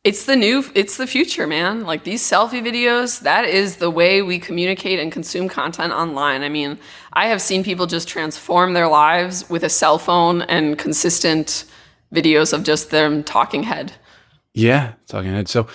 [0.04, 1.84] It's the new, it's the future, man.
[1.84, 6.42] Like these selfie videos, that is the way we communicate and consume content online.
[6.42, 6.76] I mean,
[7.12, 11.66] I have seen people just transform their lives with a cell phone and consistent
[12.12, 13.92] videos of just them talking head.
[14.54, 15.48] Yeah, talking head.
[15.48, 15.68] So,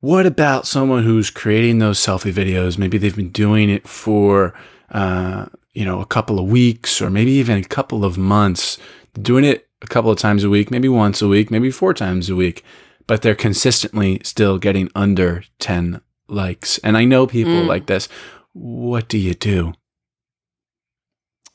[0.00, 2.78] what about someone who's creating those selfie videos?
[2.78, 4.54] Maybe they've been doing it for,
[4.90, 8.78] uh, you know, a couple of weeks or maybe even a couple of months,
[9.20, 12.30] doing it a couple of times a week, maybe once a week, maybe four times
[12.30, 12.64] a week,
[13.06, 16.78] but they're consistently still getting under 10 likes.
[16.78, 17.66] And I know people Mm.
[17.66, 18.08] like this.
[18.52, 19.74] What do you do?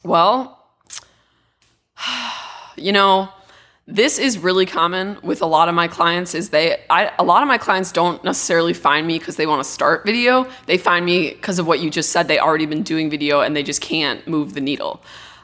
[0.04, 0.58] Well,
[2.76, 3.30] you know,
[3.88, 7.41] this is really common with a lot of my clients is they I, a lot
[7.41, 11.04] of my clients don't necessarily find me because they want to start video they find
[11.04, 13.82] me because of what you just said they already been doing video and they just
[13.82, 15.02] can't move the needle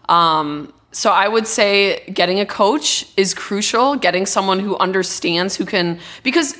[0.10, 3.96] um, so i would say getting a coach is crucial.
[3.96, 6.56] Getting someone who understands who can because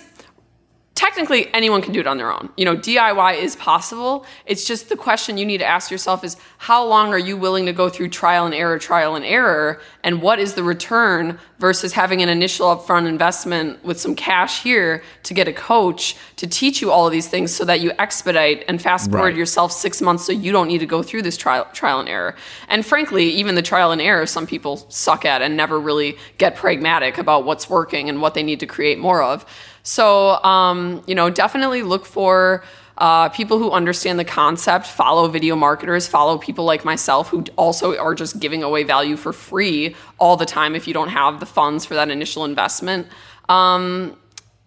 [1.06, 2.50] technically anyone can do it on their own.
[2.58, 4.26] You know, DIY is possible.
[4.48, 7.68] It's just the question you need to ask yourself is how long are you willing
[7.68, 11.94] to go through trial and error, trial and error, and what is the return versus
[11.94, 16.82] having an initial upfront investment with some cash here to get a coach to teach
[16.82, 19.36] you all of these things so that you expedite and fast forward Right.
[19.36, 22.36] yourself 6 months so you don't need to go through this trial trial and error.
[22.68, 26.56] And frankly, even the trial and error some people suck at and never really get
[26.56, 29.46] pragmatic about what's working and what they need to create more of.
[29.86, 32.64] So, um, you know, definitely look for
[32.98, 37.96] uh, people who understand the concept, follow video marketers, follow people like myself who also
[37.98, 41.46] are just giving away value for free all the time if you don't have the
[41.46, 43.08] funds for that initial investment.
[43.48, 44.18] Um,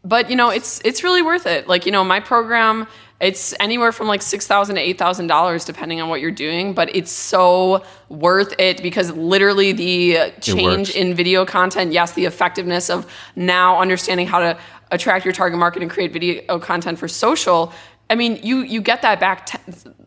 [0.05, 1.67] but you know, it's it's really worth it.
[1.67, 2.87] Like you know, my program.
[3.21, 6.73] It's anywhere from like six thousand to eight thousand dollars, depending on what you're doing.
[6.73, 12.89] But it's so worth it because literally the change in video content, yes, the effectiveness
[12.89, 14.59] of now understanding how to
[14.91, 17.73] attract your target market and create video content for social.
[18.11, 19.59] I mean, you you get that back t-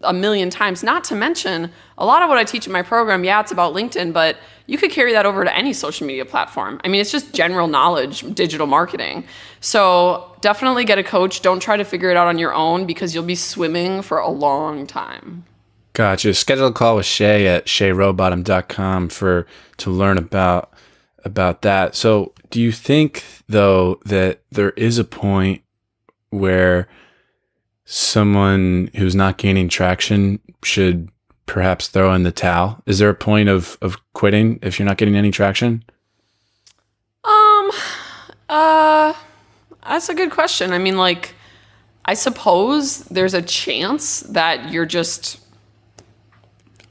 [0.01, 0.83] a million times.
[0.83, 3.23] Not to mention a lot of what I teach in my program.
[3.23, 6.81] Yeah, it's about LinkedIn, but you could carry that over to any social media platform.
[6.83, 9.25] I mean, it's just general knowledge, digital marketing.
[9.59, 11.41] So definitely get a coach.
[11.41, 14.29] Don't try to figure it out on your own because you'll be swimming for a
[14.29, 15.45] long time.
[15.93, 16.33] Gotcha.
[16.33, 19.45] Schedule a call with Shay at shayrowbottom.com for
[19.77, 20.70] to learn about
[21.23, 21.95] about that.
[21.95, 25.61] So, do you think though that there is a point
[26.29, 26.87] where
[27.85, 31.09] someone who's not gaining traction should
[31.45, 32.81] perhaps throw in the towel?
[32.85, 35.83] Is there a point of of quitting if you're not getting any traction?
[37.23, 37.71] Um,
[38.49, 39.13] uh,
[39.87, 40.73] that's a good question.
[40.73, 41.35] I mean, like,
[42.05, 45.39] I suppose there's a chance that you're just,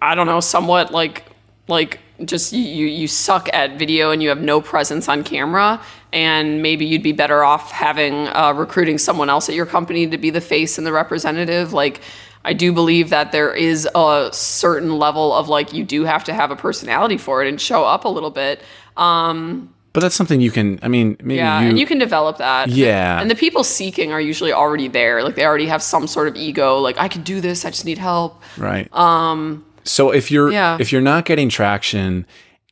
[0.01, 1.25] I don't know, somewhat like,
[1.67, 5.81] like just you you suck at video and you have no presence on camera
[6.13, 10.19] and maybe you'd be better off having uh, recruiting someone else at your company to
[10.19, 12.01] be the face and the representative like
[12.45, 16.33] i do believe that there is a certain level of like you do have to
[16.35, 18.61] have a personality for it and show up a little bit
[18.97, 20.79] um, But that's something you can.
[20.83, 21.69] I mean, maybe yeah you.
[21.71, 23.21] and you can develop that Yeah.
[23.21, 26.37] and the people seeking are usually already there like they already have some sort of
[26.37, 28.89] ego like i can do this i just need help Right.
[28.93, 29.65] Um.
[29.85, 30.77] So if you're yeah.
[30.81, 32.27] if you're not getting traction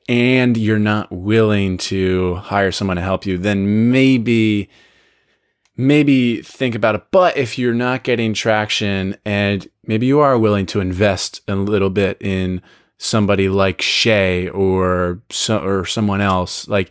[0.08, 4.68] and you're not willing to hire someone to help you, then maybe
[5.76, 7.04] maybe think about it.
[7.10, 11.90] But if you're not getting traction and maybe you are willing to invest a little
[11.90, 12.60] bit in
[12.98, 16.90] somebody like Shay or so, or someone else, like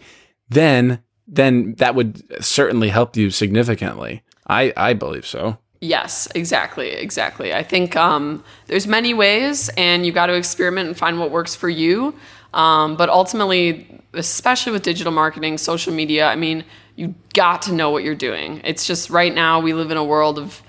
[0.49, 4.24] then then that would certainly help you significantly.
[4.47, 5.57] I I believe so.
[5.80, 7.53] Yes, exactly, exactly.
[7.53, 11.55] I think um, there's many ways, and you got to experiment and find what works
[11.55, 12.15] for you.
[12.53, 16.63] Um, but ultimately, especially with digital marketing, social media, I mean,
[16.95, 18.61] you got to know what you're doing.
[18.63, 20.63] It's just right now we live in a world of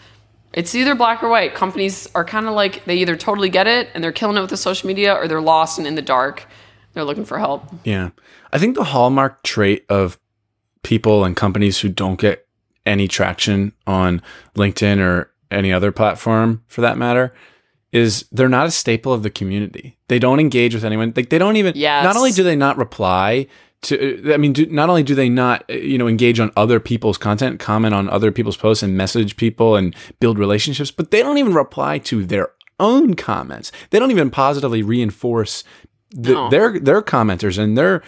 [0.53, 1.55] it's either black or white.
[1.55, 4.51] Companies are kind of like they either totally get it and they're killing it with
[4.51, 6.47] the social media, or they're lost and in the dark.
[6.93, 7.65] They're looking for help.
[7.85, 8.11] Yeah.
[8.53, 10.19] I think the hallmark trait of
[10.83, 12.48] people and companies who don't get
[12.89, 14.21] any traction on
[14.57, 17.33] LinkedIn or any other platform for that matter
[17.93, 19.97] is they're not a staple of the community.
[20.09, 21.13] They don't engage with anyone.
[21.17, 22.05] Like they don't even Yes.
[22.05, 23.47] not only do they not reply
[23.83, 27.17] to I mean do, not only do they not you know engage on other people's
[27.19, 31.39] content, comment on other people's posts and message people and build relationships, but they don't
[31.39, 33.73] even reply to their own comments.
[33.91, 35.65] They don't even positively reinforce
[36.11, 38.03] the, their their commenters and their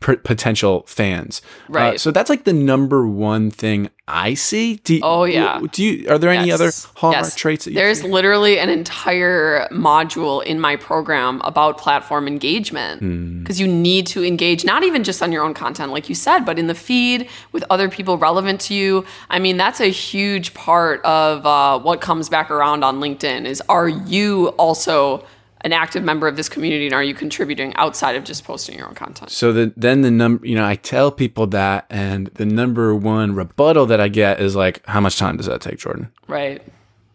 [0.00, 1.42] p- potential fans.
[1.68, 2.00] Uh, Right.
[2.00, 4.76] so that's like the number one thing I see.
[4.84, 5.60] Do you, Oh, yeah.
[5.70, 6.08] Do you?
[6.08, 7.34] Are there any other hallmark Yes.
[7.34, 7.74] traits that you?
[7.76, 8.08] There's see?
[8.08, 13.40] literally an entire module in my program about platform engagement Hmm.
[13.42, 16.46] because you need to engage not even just on your own content, like you said,
[16.46, 19.04] but in the feed with other people relevant to you.
[19.28, 23.44] I mean, that's a huge part of uh, what comes back around on LinkedIn.
[23.46, 25.22] Is are you also
[25.62, 28.86] an active member of this community and are you contributing outside of just posting your
[28.88, 29.30] own content?
[29.30, 33.34] So the, then the number, you know, I tell people that, and the number one
[33.34, 36.62] rebuttal that I get is like, "How much time does that take, Jordan?" Right.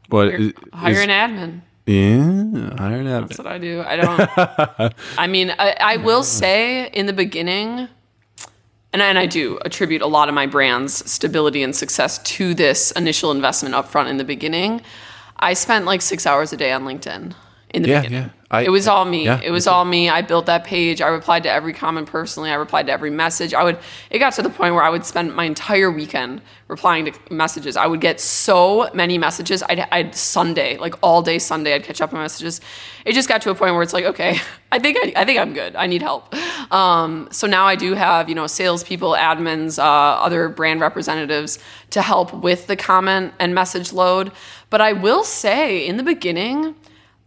[0.09, 1.61] What Hire, is- hire an admin.
[1.85, 3.27] Yeah, hire an admin.
[3.27, 3.83] That's what I do.
[3.85, 4.93] I don't.
[5.17, 7.87] I mean, I, I will say in the beginning,
[8.93, 12.53] and I, and I do attribute a lot of my brand's stability and success to
[12.53, 14.81] this initial investment upfront in the beginning.
[15.39, 17.33] I spent like six hours a day on LinkedIn
[17.73, 18.23] in the Yeah, beginning.
[18.25, 18.29] yeah.
[18.51, 19.25] I- it was all me.
[19.25, 20.09] yeah, it was all me.
[20.09, 21.01] I built that page.
[21.01, 22.51] I replied to every comment personally.
[22.51, 23.51] I replied to every message.
[23.55, 23.79] I would.
[24.11, 27.75] It got to the point where I would spend my entire weekend replying to messages.
[27.75, 29.63] I would get so many messages.
[29.67, 32.61] I'd, I'd Sunday, like all day Sunday, I'd catch up on messages.
[33.05, 34.39] It just got to a point where it's like, okay,
[34.71, 35.75] I think I, I think I'm good.
[35.75, 36.33] I need help.
[36.71, 41.57] Um, so now I do have you know salespeople, admins, uh, other brand representatives
[41.89, 44.31] to help with the comment and message load.
[44.69, 46.75] But I will say, in the beginning.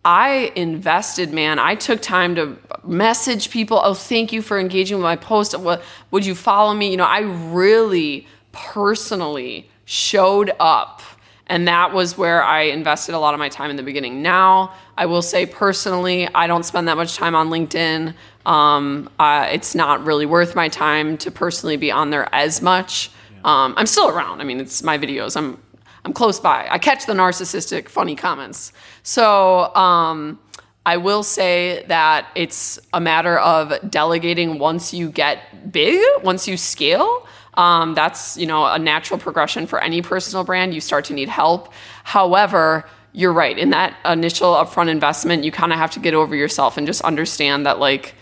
[0.07, 1.59] I invested, man.
[1.59, 3.80] I took time to message people.
[3.82, 5.59] Oh, thank you for engaging with my post.
[5.59, 5.82] What
[6.12, 6.92] would you follow me?
[6.92, 11.02] You know, I really personally showed up.
[11.48, 14.22] And that was where I invested a lot of my time in the beginning.
[14.22, 18.14] Now, I will say personally, I don't spend that much time on LinkedIn.
[18.46, 23.11] Um, uh, it's not really worth my time to personally be on there as much.
[23.44, 24.40] Um, I'm still around.
[24.40, 25.36] I mean, it's my videos.
[25.36, 25.59] I'm
[26.07, 26.68] I'm close by.
[26.70, 28.72] I catch the narcissistic, funny comments.
[29.02, 30.38] So um,
[30.86, 36.57] I will say that it's a matter of delegating once you get big, once you
[36.57, 37.26] scale.
[37.54, 40.74] Um, that's you know a natural progression for any personal brand.
[40.74, 41.72] You start to need help.
[42.04, 43.59] However, you're right.
[43.59, 47.02] In that initial upfront investment, you kind of have to get over yourself and just
[47.02, 48.14] understand that like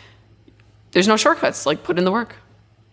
[0.92, 1.66] there's no shortcuts.
[1.66, 2.36] Like put in the work.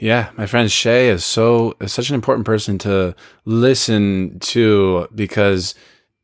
[0.02, 3.14] Yeah, my friend Shay is so is such an important person to
[3.46, 5.76] listen to because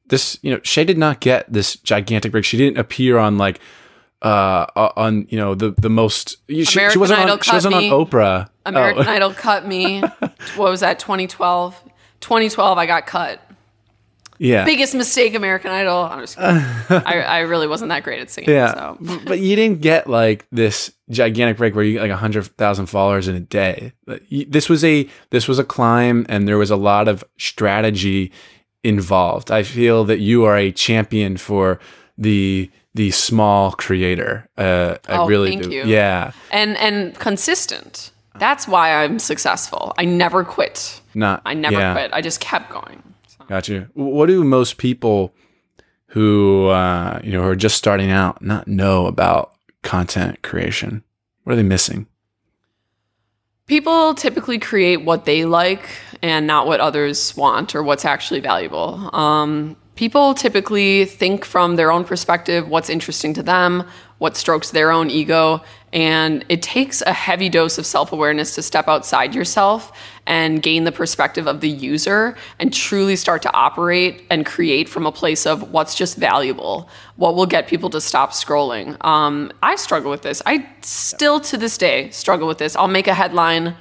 [0.08, 2.44] this, you know, Shay did not get this gigantic break.
[2.44, 3.60] She didn't appear on like
[4.24, 4.66] uh
[4.98, 7.92] on you know the the most she, she American wasn't Idol on she wasn't me.
[7.92, 8.50] on Oprah.
[8.66, 9.12] American Oh.
[9.12, 10.02] Idol cut me.
[10.56, 10.98] What was that?
[10.98, 11.84] 2012.
[12.20, 13.40] 2012, I got cut.
[14.40, 14.66] Yeah.
[14.66, 16.04] Biggest mistake, American Idol.
[16.04, 16.38] I'm just.
[16.40, 18.50] I, I really wasn't that great at singing.
[18.50, 19.20] Yeah, So.
[19.26, 23.28] But you didn't get like this gigantic break where you get like hundred thousand followers
[23.28, 23.94] in a day.
[24.30, 28.32] This was a this was a climb, and there was a lot of strategy
[28.84, 29.52] involved.
[29.52, 31.80] I feel that you are a champion for
[32.18, 34.50] the the small creator.
[34.58, 35.72] Uh, I Oh, really thank do.
[35.72, 35.84] you.
[35.86, 38.12] Yeah, And and consistent.
[38.40, 39.94] That's why I'm successful.
[39.98, 41.02] I never quit.
[41.16, 41.94] not I never yeah.
[41.94, 42.12] quit.
[42.14, 43.02] I just kept going.
[43.48, 43.50] So.
[43.50, 43.88] Got you.
[43.94, 45.34] What do most people
[46.08, 51.04] who uh, you know who are just starting out not know about content creation?
[51.44, 52.08] What are they missing?
[53.68, 55.90] People typically create what they like
[56.22, 59.14] and not what others want or what's actually valuable.
[59.14, 63.84] Um, people typically think from their own perspective what's interesting to them,
[64.20, 65.62] what strokes their own ego.
[65.94, 69.92] And it takes a heavy dose of self awareness to step outside yourself
[70.26, 75.06] and gain the perspective of the user and truly start to operate and create from
[75.06, 79.04] a place of what's just valuable, what will get people to stop scrolling.
[79.06, 80.42] Um, I struggle with this.
[80.46, 82.76] I still to this day struggle with this.
[82.76, 83.76] I'll make a headline,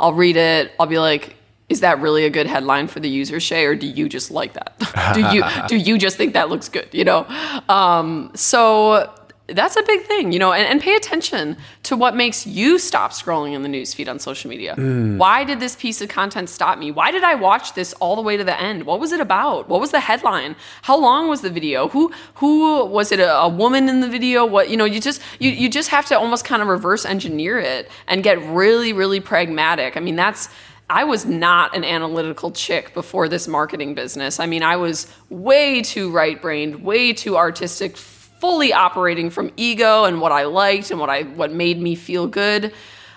[0.00, 1.36] I'll read it, I'll be like,
[1.68, 4.52] is that really a good headline for the user Shay or do you just like
[4.52, 4.78] that
[5.14, 7.24] do you do you just think that looks good you know
[7.68, 9.10] um, so
[9.48, 13.10] that's a big thing, you know, and, and, pay attention to what makes you stop
[13.10, 14.76] scrolling in the newsfeed on social media.
[14.76, 15.16] Mm.
[15.16, 16.92] Why did this piece of content stop me?
[16.92, 18.84] Why did I watch this all the way to the end?
[18.84, 19.68] What was it about?
[19.68, 20.54] What was the headline?
[20.82, 21.88] How long was the video?
[21.88, 24.46] Who who was it a, a woman in the video?
[24.46, 27.58] What you know, you just you you just have to almost kind of reverse engineer
[27.58, 29.96] it and get really, really pragmatic.
[29.96, 30.48] I mean, that's
[30.88, 34.38] I was not an analytical chick before this marketing business.
[34.38, 37.96] I mean, I was way too right brained, way too artistic,
[38.42, 42.26] fully operating from ego and what I liked and what I what made me feel
[42.26, 42.72] good.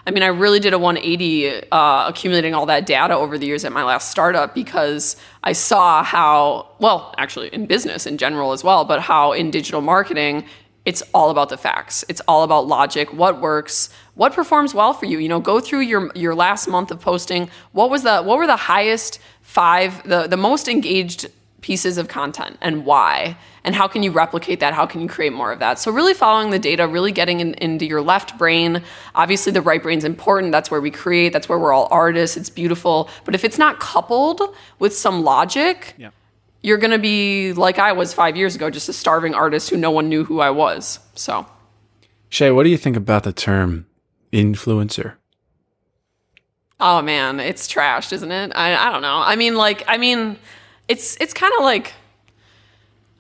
[0.06, 3.66] I mean, I really did a 180 uh, accumulating all that data over the years
[3.66, 8.64] at my last startup because I saw how, well, actually in business in general as
[8.64, 10.46] well, but how in digital marketing,
[10.86, 12.06] it's all about the facts.
[12.08, 15.18] It's all about logic, what works, what performs well for you.
[15.18, 17.50] You know, go through your your last month of posting.
[17.72, 21.26] What was the what were the highest five the the most engaged
[21.62, 23.38] pieces of content and why?
[23.66, 24.74] And how can you replicate that?
[24.74, 25.80] How can you create more of that?
[25.80, 28.82] So really following the data, really getting in, into your left brain.
[29.16, 30.54] Obviously the right brain's important.
[30.54, 31.34] That's where we create.
[31.34, 32.38] That's where we're all artists.
[32.38, 33.10] It's beautiful.
[33.26, 34.42] But if it's not coupled
[34.80, 36.12] with some logic, yeah
[36.66, 39.78] you're going to be like I was five years ago, just a starving artist who
[39.78, 41.00] no one knew who I was.
[41.14, 41.46] So,
[42.30, 43.86] Shay, what do you think about the term
[44.34, 45.14] influencer?
[46.80, 48.52] Oh man, it's trashed, isn't it?
[48.56, 49.22] I, I don't know.
[49.24, 50.38] I mean, like, I mean,
[50.88, 51.94] it's it's kind of like,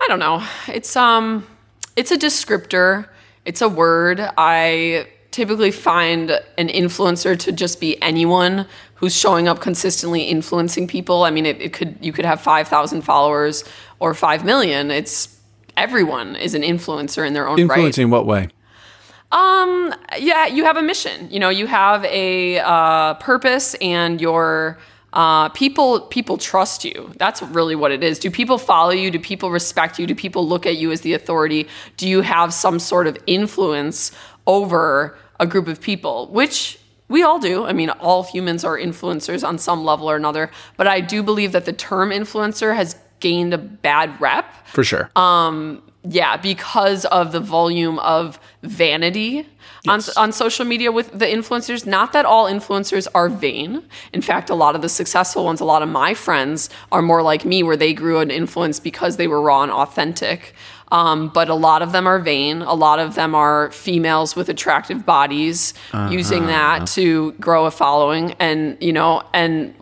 [0.05, 0.47] I don't know.
[0.67, 1.47] It's um,
[1.95, 3.07] it's a descriptor.
[3.43, 4.21] It's a word.
[4.37, 6.29] I typically find
[6.59, 11.23] an influencer to just be anyone who's showing up consistently influencing people.
[11.23, 13.63] I mean, it, it could you could have five thousand followers
[13.99, 14.91] or five million.
[14.91, 15.39] It's
[15.75, 17.61] everyone is an influencer in their own right.
[17.61, 18.11] influencing right.
[18.11, 18.49] what way?
[19.31, 21.31] Um, yeah, you have a mission.
[21.31, 24.77] You know, you have a uh, purpose, and your
[25.15, 27.11] uh, people people trust you.
[27.17, 28.19] That's really what it is.
[28.19, 29.09] Do people follow you?
[29.09, 30.05] Do people respect you?
[30.05, 31.67] Do people look at you as the authority?
[31.97, 34.11] Do you have some sort of influence
[34.47, 37.65] over a group of people, which we all do.
[37.65, 40.49] I mean, all humans are influencers on some level or another.
[40.75, 44.45] But I do believe that the term influencer has gained a bad rep.
[44.67, 45.11] For sure.
[45.15, 49.47] Um, yeah, because of the volume of vanity
[49.83, 50.09] yes.
[50.09, 51.85] on, on social media with the influencers.
[51.85, 53.83] Not that all influencers are vain.
[54.13, 57.21] In fact, a lot of the successful ones, a lot of my friends are more
[57.21, 60.53] like me, where they grew an influence because they were raw and authentic.
[60.91, 62.61] Um, but a lot of them are vain.
[62.61, 66.11] A lot of them are females with attractive bodies uh-huh.
[66.11, 68.33] using that to grow a following.
[68.33, 69.73] And, you know, and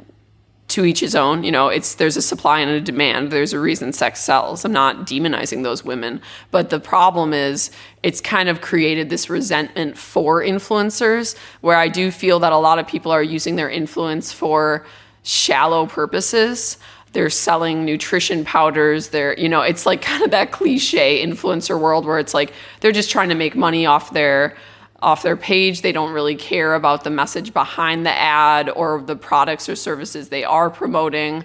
[0.73, 1.43] to each his own.
[1.43, 3.31] You know, it's there's a supply and a demand.
[3.31, 4.65] There's a reason sex sells.
[4.65, 6.19] I'm not demonizing those women,
[6.49, 7.69] but the problem is
[8.01, 12.79] it's kind of created this resentment for influencers where I do feel that a lot
[12.79, 14.85] of people are using their influence for
[15.21, 16.77] shallow purposes
[17.13, 22.05] they're selling nutrition powders they're you know it's like kind of that cliche influencer world
[22.05, 24.57] where it's like they're just trying to make money off their
[25.03, 29.15] off their page they don't really care about the message behind the ad or the
[29.15, 31.43] products or services they are promoting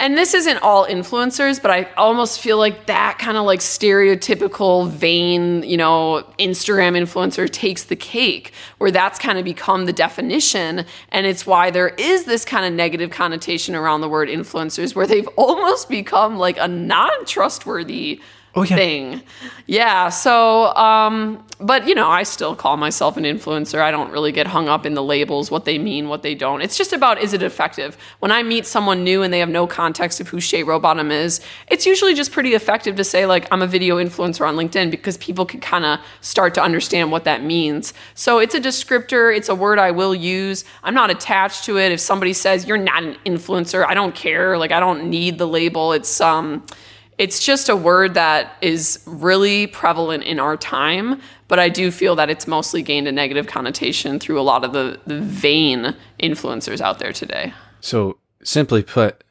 [0.00, 4.88] and this isn't all influencers, but I almost feel like that kind of like stereotypical
[4.88, 10.86] vain, you know, Instagram influencer takes the cake, where that's kind of become the definition.
[11.08, 15.06] And it's why there is this kind of negative connotation around the word influencers, where
[15.06, 18.20] they've almost become like a non trustworthy
[18.58, 18.76] oh, yeah.
[18.76, 19.22] thing.
[19.66, 20.08] Yeah.
[20.08, 23.80] So, um, but you know, I still call myself an influencer.
[23.80, 26.62] I don't really get hung up in the labels, what they mean, what they don't.
[26.62, 27.96] It's just about is it effective?
[28.20, 31.40] When I meet someone new and they have no context of who Shay Rowbottom is,
[31.68, 35.16] it's usually just pretty effective to say like I'm a video influencer on LinkedIn because
[35.18, 37.92] people can kind of start to understand what that means.
[38.14, 39.36] So it's a descriptor.
[39.36, 40.64] It's a word I will use.
[40.84, 41.90] I'm not attached to it.
[41.90, 44.56] If somebody says you're not an influencer, I don't care.
[44.56, 45.92] Like I don't need the label.
[45.92, 46.64] It's um
[47.18, 52.14] it's just a word that is really prevalent in our time, but I do feel
[52.16, 56.80] that it's mostly gained a negative connotation through a lot of the, the vain influencers
[56.80, 57.52] out there today.
[57.80, 59.24] So, simply put,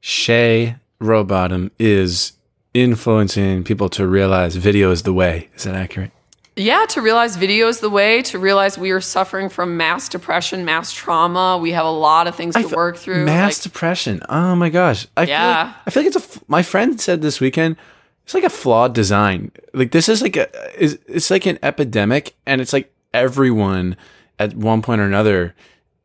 [0.00, 2.32] Shay Rowbottom is
[2.74, 5.50] influencing people to realize video is the way.
[5.54, 6.12] Is that accurate?
[6.54, 10.66] Yeah, to realize video is the way, to realize we are suffering from mass depression,
[10.66, 11.56] mass trauma.
[11.56, 13.24] We have a lot of things to work through.
[13.24, 14.20] Mass like- depression.
[14.28, 15.06] Oh my gosh.
[15.16, 15.62] I feel Yeah.
[15.64, 16.28] like, I feel like it's a.
[16.36, 17.76] f- My friend said this weekend.
[18.24, 19.50] It's like a flawed design.
[19.72, 20.48] Like this is like a.
[20.82, 23.96] Is it's like an epidemic, and it's like everyone
[24.38, 25.54] at one point or another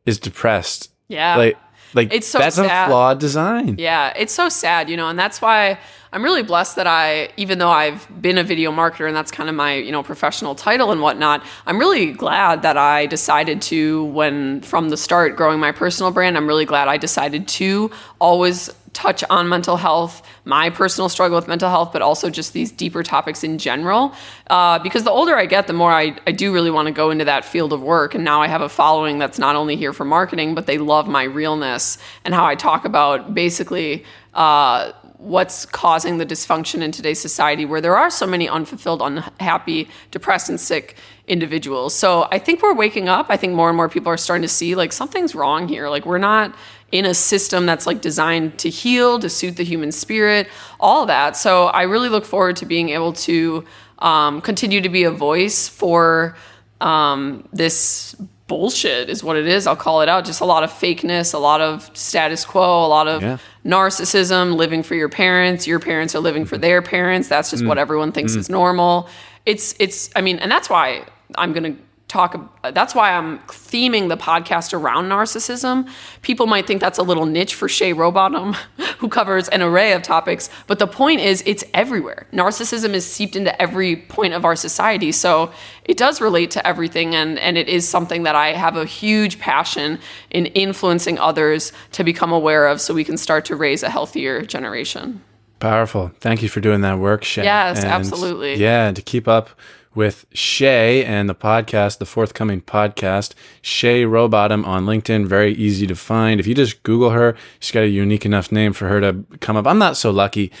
[0.06, 0.90] is depressed.
[1.08, 1.36] yeah.
[1.36, 1.58] Like
[1.94, 3.76] like It's so that's a flawed design.
[3.78, 5.78] Yeah, it's so sad, you know, and that's why
[6.12, 9.48] I'm really blessed that I, even though I've been a video marketer and that's kind
[9.48, 14.04] of my, you know, professional title and whatnot, I'm really glad that I decided to,
[14.04, 18.70] when from the start growing my personal brand, I'm really glad I decided to always
[18.98, 23.04] touch on mental health, my personal struggle with mental health, but also just these deeper
[23.04, 24.12] topics in general.
[24.50, 27.10] Uh, because the older I get, the more I, I do really want to go
[27.10, 28.16] into that field of work.
[28.16, 31.06] And now I have a following that's not only here for marketing, but they love
[31.06, 34.04] my realness and how I talk about basically.
[34.34, 39.88] Uh, what's causing the dysfunction in today's society where there are so many unfulfilled, unhappy,
[40.12, 40.96] depressed, and sick
[41.26, 41.92] individuals.
[41.92, 43.26] So I think we're waking up.
[43.28, 45.88] I think more and more people are starting to see like something's wrong here.
[45.88, 46.54] Like we're not
[46.92, 50.48] in a system that's like designed to heal, to suit the human spirit,
[50.80, 51.36] all that.
[51.36, 53.64] So I really look forward to being able to
[53.98, 56.36] um, continue to be a voice for
[56.80, 58.14] um, this
[58.46, 59.66] bullshit is what it is.
[59.66, 60.24] I'll call it out.
[60.24, 63.36] Just a lot of fakeness, a lot of status quo, a lot of Yeah.
[63.66, 65.66] narcissism, living for your parents.
[65.66, 67.28] Your parents are living for their parents.
[67.28, 69.08] That's just what everyone thinks is normal.
[69.44, 70.08] It's it's.
[70.16, 71.04] I mean, and that's why
[71.36, 71.74] I'm gonna
[72.08, 72.58] talk.
[72.72, 75.88] That's why I'm theming the podcast around narcissism.
[76.22, 78.54] People might think that's a little niche for Shay Rowbottom,
[78.98, 80.48] who covers an array of topics.
[80.66, 82.26] But the point is, it's everywhere.
[82.32, 85.12] Narcissism is seeped into every point of our society.
[85.12, 85.52] So
[85.84, 87.14] it does relate to everything.
[87.14, 89.98] And, and it is something that I have a huge passion
[90.30, 94.42] in influencing others to become aware of so we can start to raise a healthier
[94.42, 95.22] generation.
[95.60, 96.12] Powerful.
[96.20, 97.42] Thank you for doing that work, Shay.
[97.42, 98.54] Yes, absolutely.
[98.54, 99.50] Yeah, to keep up
[99.94, 105.94] with Shay and the podcast, the forthcoming podcast, Shay Rowbottom on LinkedIn, very easy to
[105.94, 106.38] find.
[106.40, 109.56] If you just Google her, she's got a unique enough name for her to come
[109.56, 109.66] up.
[109.66, 110.52] I'm not so lucky.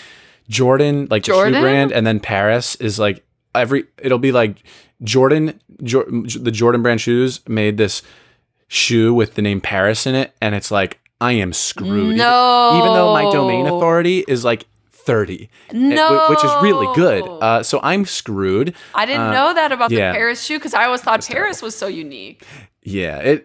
[0.48, 1.54] Jordan, like the Jordan?
[1.54, 3.24] shoe brand, and then Paris is like
[3.54, 3.84] every.
[3.98, 4.62] It'll be like
[5.02, 8.02] Jordan, Jor, the Jordan brand shoes made this
[8.66, 12.16] shoe with the name Paris in it, and it's like I am screwed.
[12.16, 12.78] No.
[12.78, 14.66] even though my domain authority is like
[15.08, 16.26] 30 and- No.
[16.30, 20.12] which is really good uh, so i'm screwed I didn't Uh, know that about yeah.
[20.12, 22.38] the Paris shoe because I always thought Paris was so unique.
[22.82, 23.38] yeah it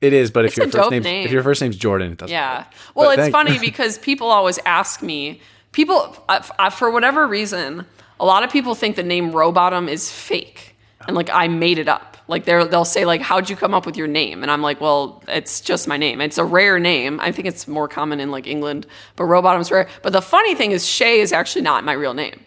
[0.00, 1.24] it is but if your first name's name.
[1.26, 2.64] if your first name's jordan it doesn't Yeah.
[2.94, 5.40] Well, But it's funny because people always ask me,
[5.72, 7.86] people, uh, uh, for whatever reason,
[8.20, 10.60] a lot of people think the name Rowbottom is fake.
[11.06, 12.13] And like, I made it up.
[12.26, 14.42] Like, they're, they'll say, like, how'd you come up with your name?
[14.42, 16.20] And I'm like, well, it's just my name.
[16.20, 17.20] It's a rare name.
[17.20, 19.88] I think it's more common in like England, but Rowbottom's rare.
[20.02, 22.40] But the funny thing is, Shay is actually not my real name.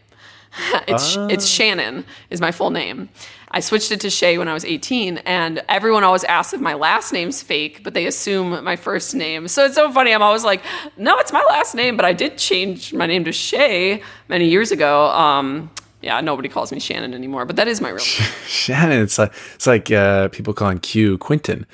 [0.87, 3.09] it's it's Shannon is my full name.
[3.49, 6.73] I switched it to Shay when I was 18, and everyone always asks if my
[6.73, 9.47] last name's fake, but they assume my first name.
[9.47, 10.13] So it's so funny.
[10.13, 10.61] I'm always like,
[10.97, 14.71] no, it's my last name, but I did change my name to Shay many years
[14.71, 15.07] ago.
[15.11, 15.71] Um,
[16.07, 18.29] yeah, nobody calls me Shannon anymore, but that is my real name.
[18.47, 21.65] shannon it's like it's like uh, people calling q quentin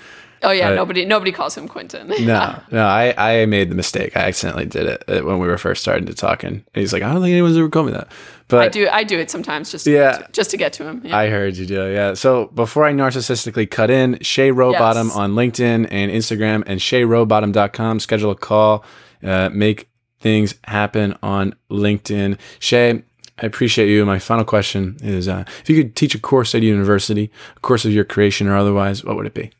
[0.45, 2.07] Oh yeah, Uh, nobody nobody calls him Quentin.
[2.33, 5.57] no no i i made the mistake i accidentally did it uh, when we were
[5.57, 8.07] first starting to talking and he's like i don't think anyone's ever called me that
[8.49, 10.27] but I do I do it sometimes just Yeah.
[10.39, 11.01] just to get to him.
[11.05, 11.17] Yeah.
[11.23, 12.13] I heard you do, yeah.
[12.13, 12.29] So
[12.63, 15.15] before I narcissistically cut in, Shay Rowbottom Yes.
[15.21, 17.99] on LinkedIn and Instagram and shayrowbottom.com.
[18.01, 18.83] Schedule a call,
[19.23, 22.37] uh, make things happen on LinkedIn.
[22.59, 23.01] Shay,
[23.39, 24.05] I appreciate you.
[24.05, 27.59] My final question is uh, if you could teach a course at a university, a
[27.61, 29.51] course of your creation or otherwise, what would it be?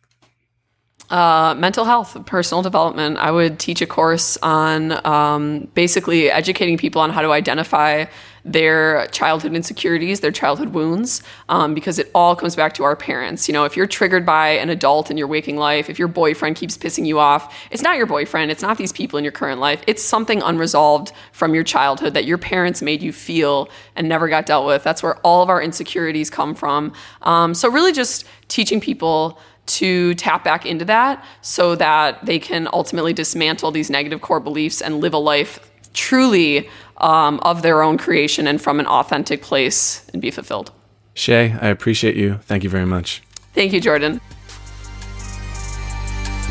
[1.09, 3.17] Uh, mental health, personal development.
[3.17, 8.05] I would teach a course on um, basically educating people on how to identify
[8.45, 13.47] their childhood insecurities, their childhood wounds, um, because it all comes back to our parents.
[13.47, 16.57] You know, if you're triggered by an adult in your waking life, if your boyfriend
[16.57, 19.61] keeps pissing you off, it's not your boyfriend, it's not these people in your current
[19.61, 24.27] life, it's something unresolved from your childhood that your parents made you feel and never
[24.27, 24.83] got dealt with.
[24.83, 26.93] That's where all of our insecurities come from.
[27.21, 32.67] Um, so, really, just teaching people to tap back into that so that they can
[32.73, 37.97] ultimately dismantle these negative core beliefs and live a life truly um, of their own
[37.97, 40.71] creation and from an authentic place and be fulfilled.
[41.13, 42.39] Shay, I appreciate you.
[42.43, 43.21] Thank you very much.
[43.53, 44.19] Thank you, Jordan.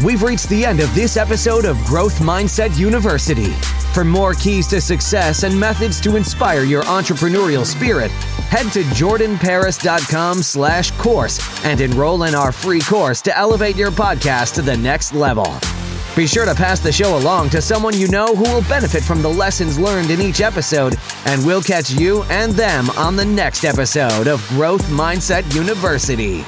[0.05, 3.53] We've reached the end of this episode of Growth Mindset University.
[3.93, 8.11] For more keys to success and methods to inspire your entrepreneurial spirit,
[8.51, 14.55] head to jordanparis.com slash course and enroll in our free course to elevate your podcast
[14.55, 15.47] to the next level.
[16.15, 19.23] Be sure to pass the show along to someone you know who will benefit from
[19.23, 20.95] the lessons learned in each episode,
[21.25, 26.45] and we'll catch you and them on the next episode of Growth Mindset University.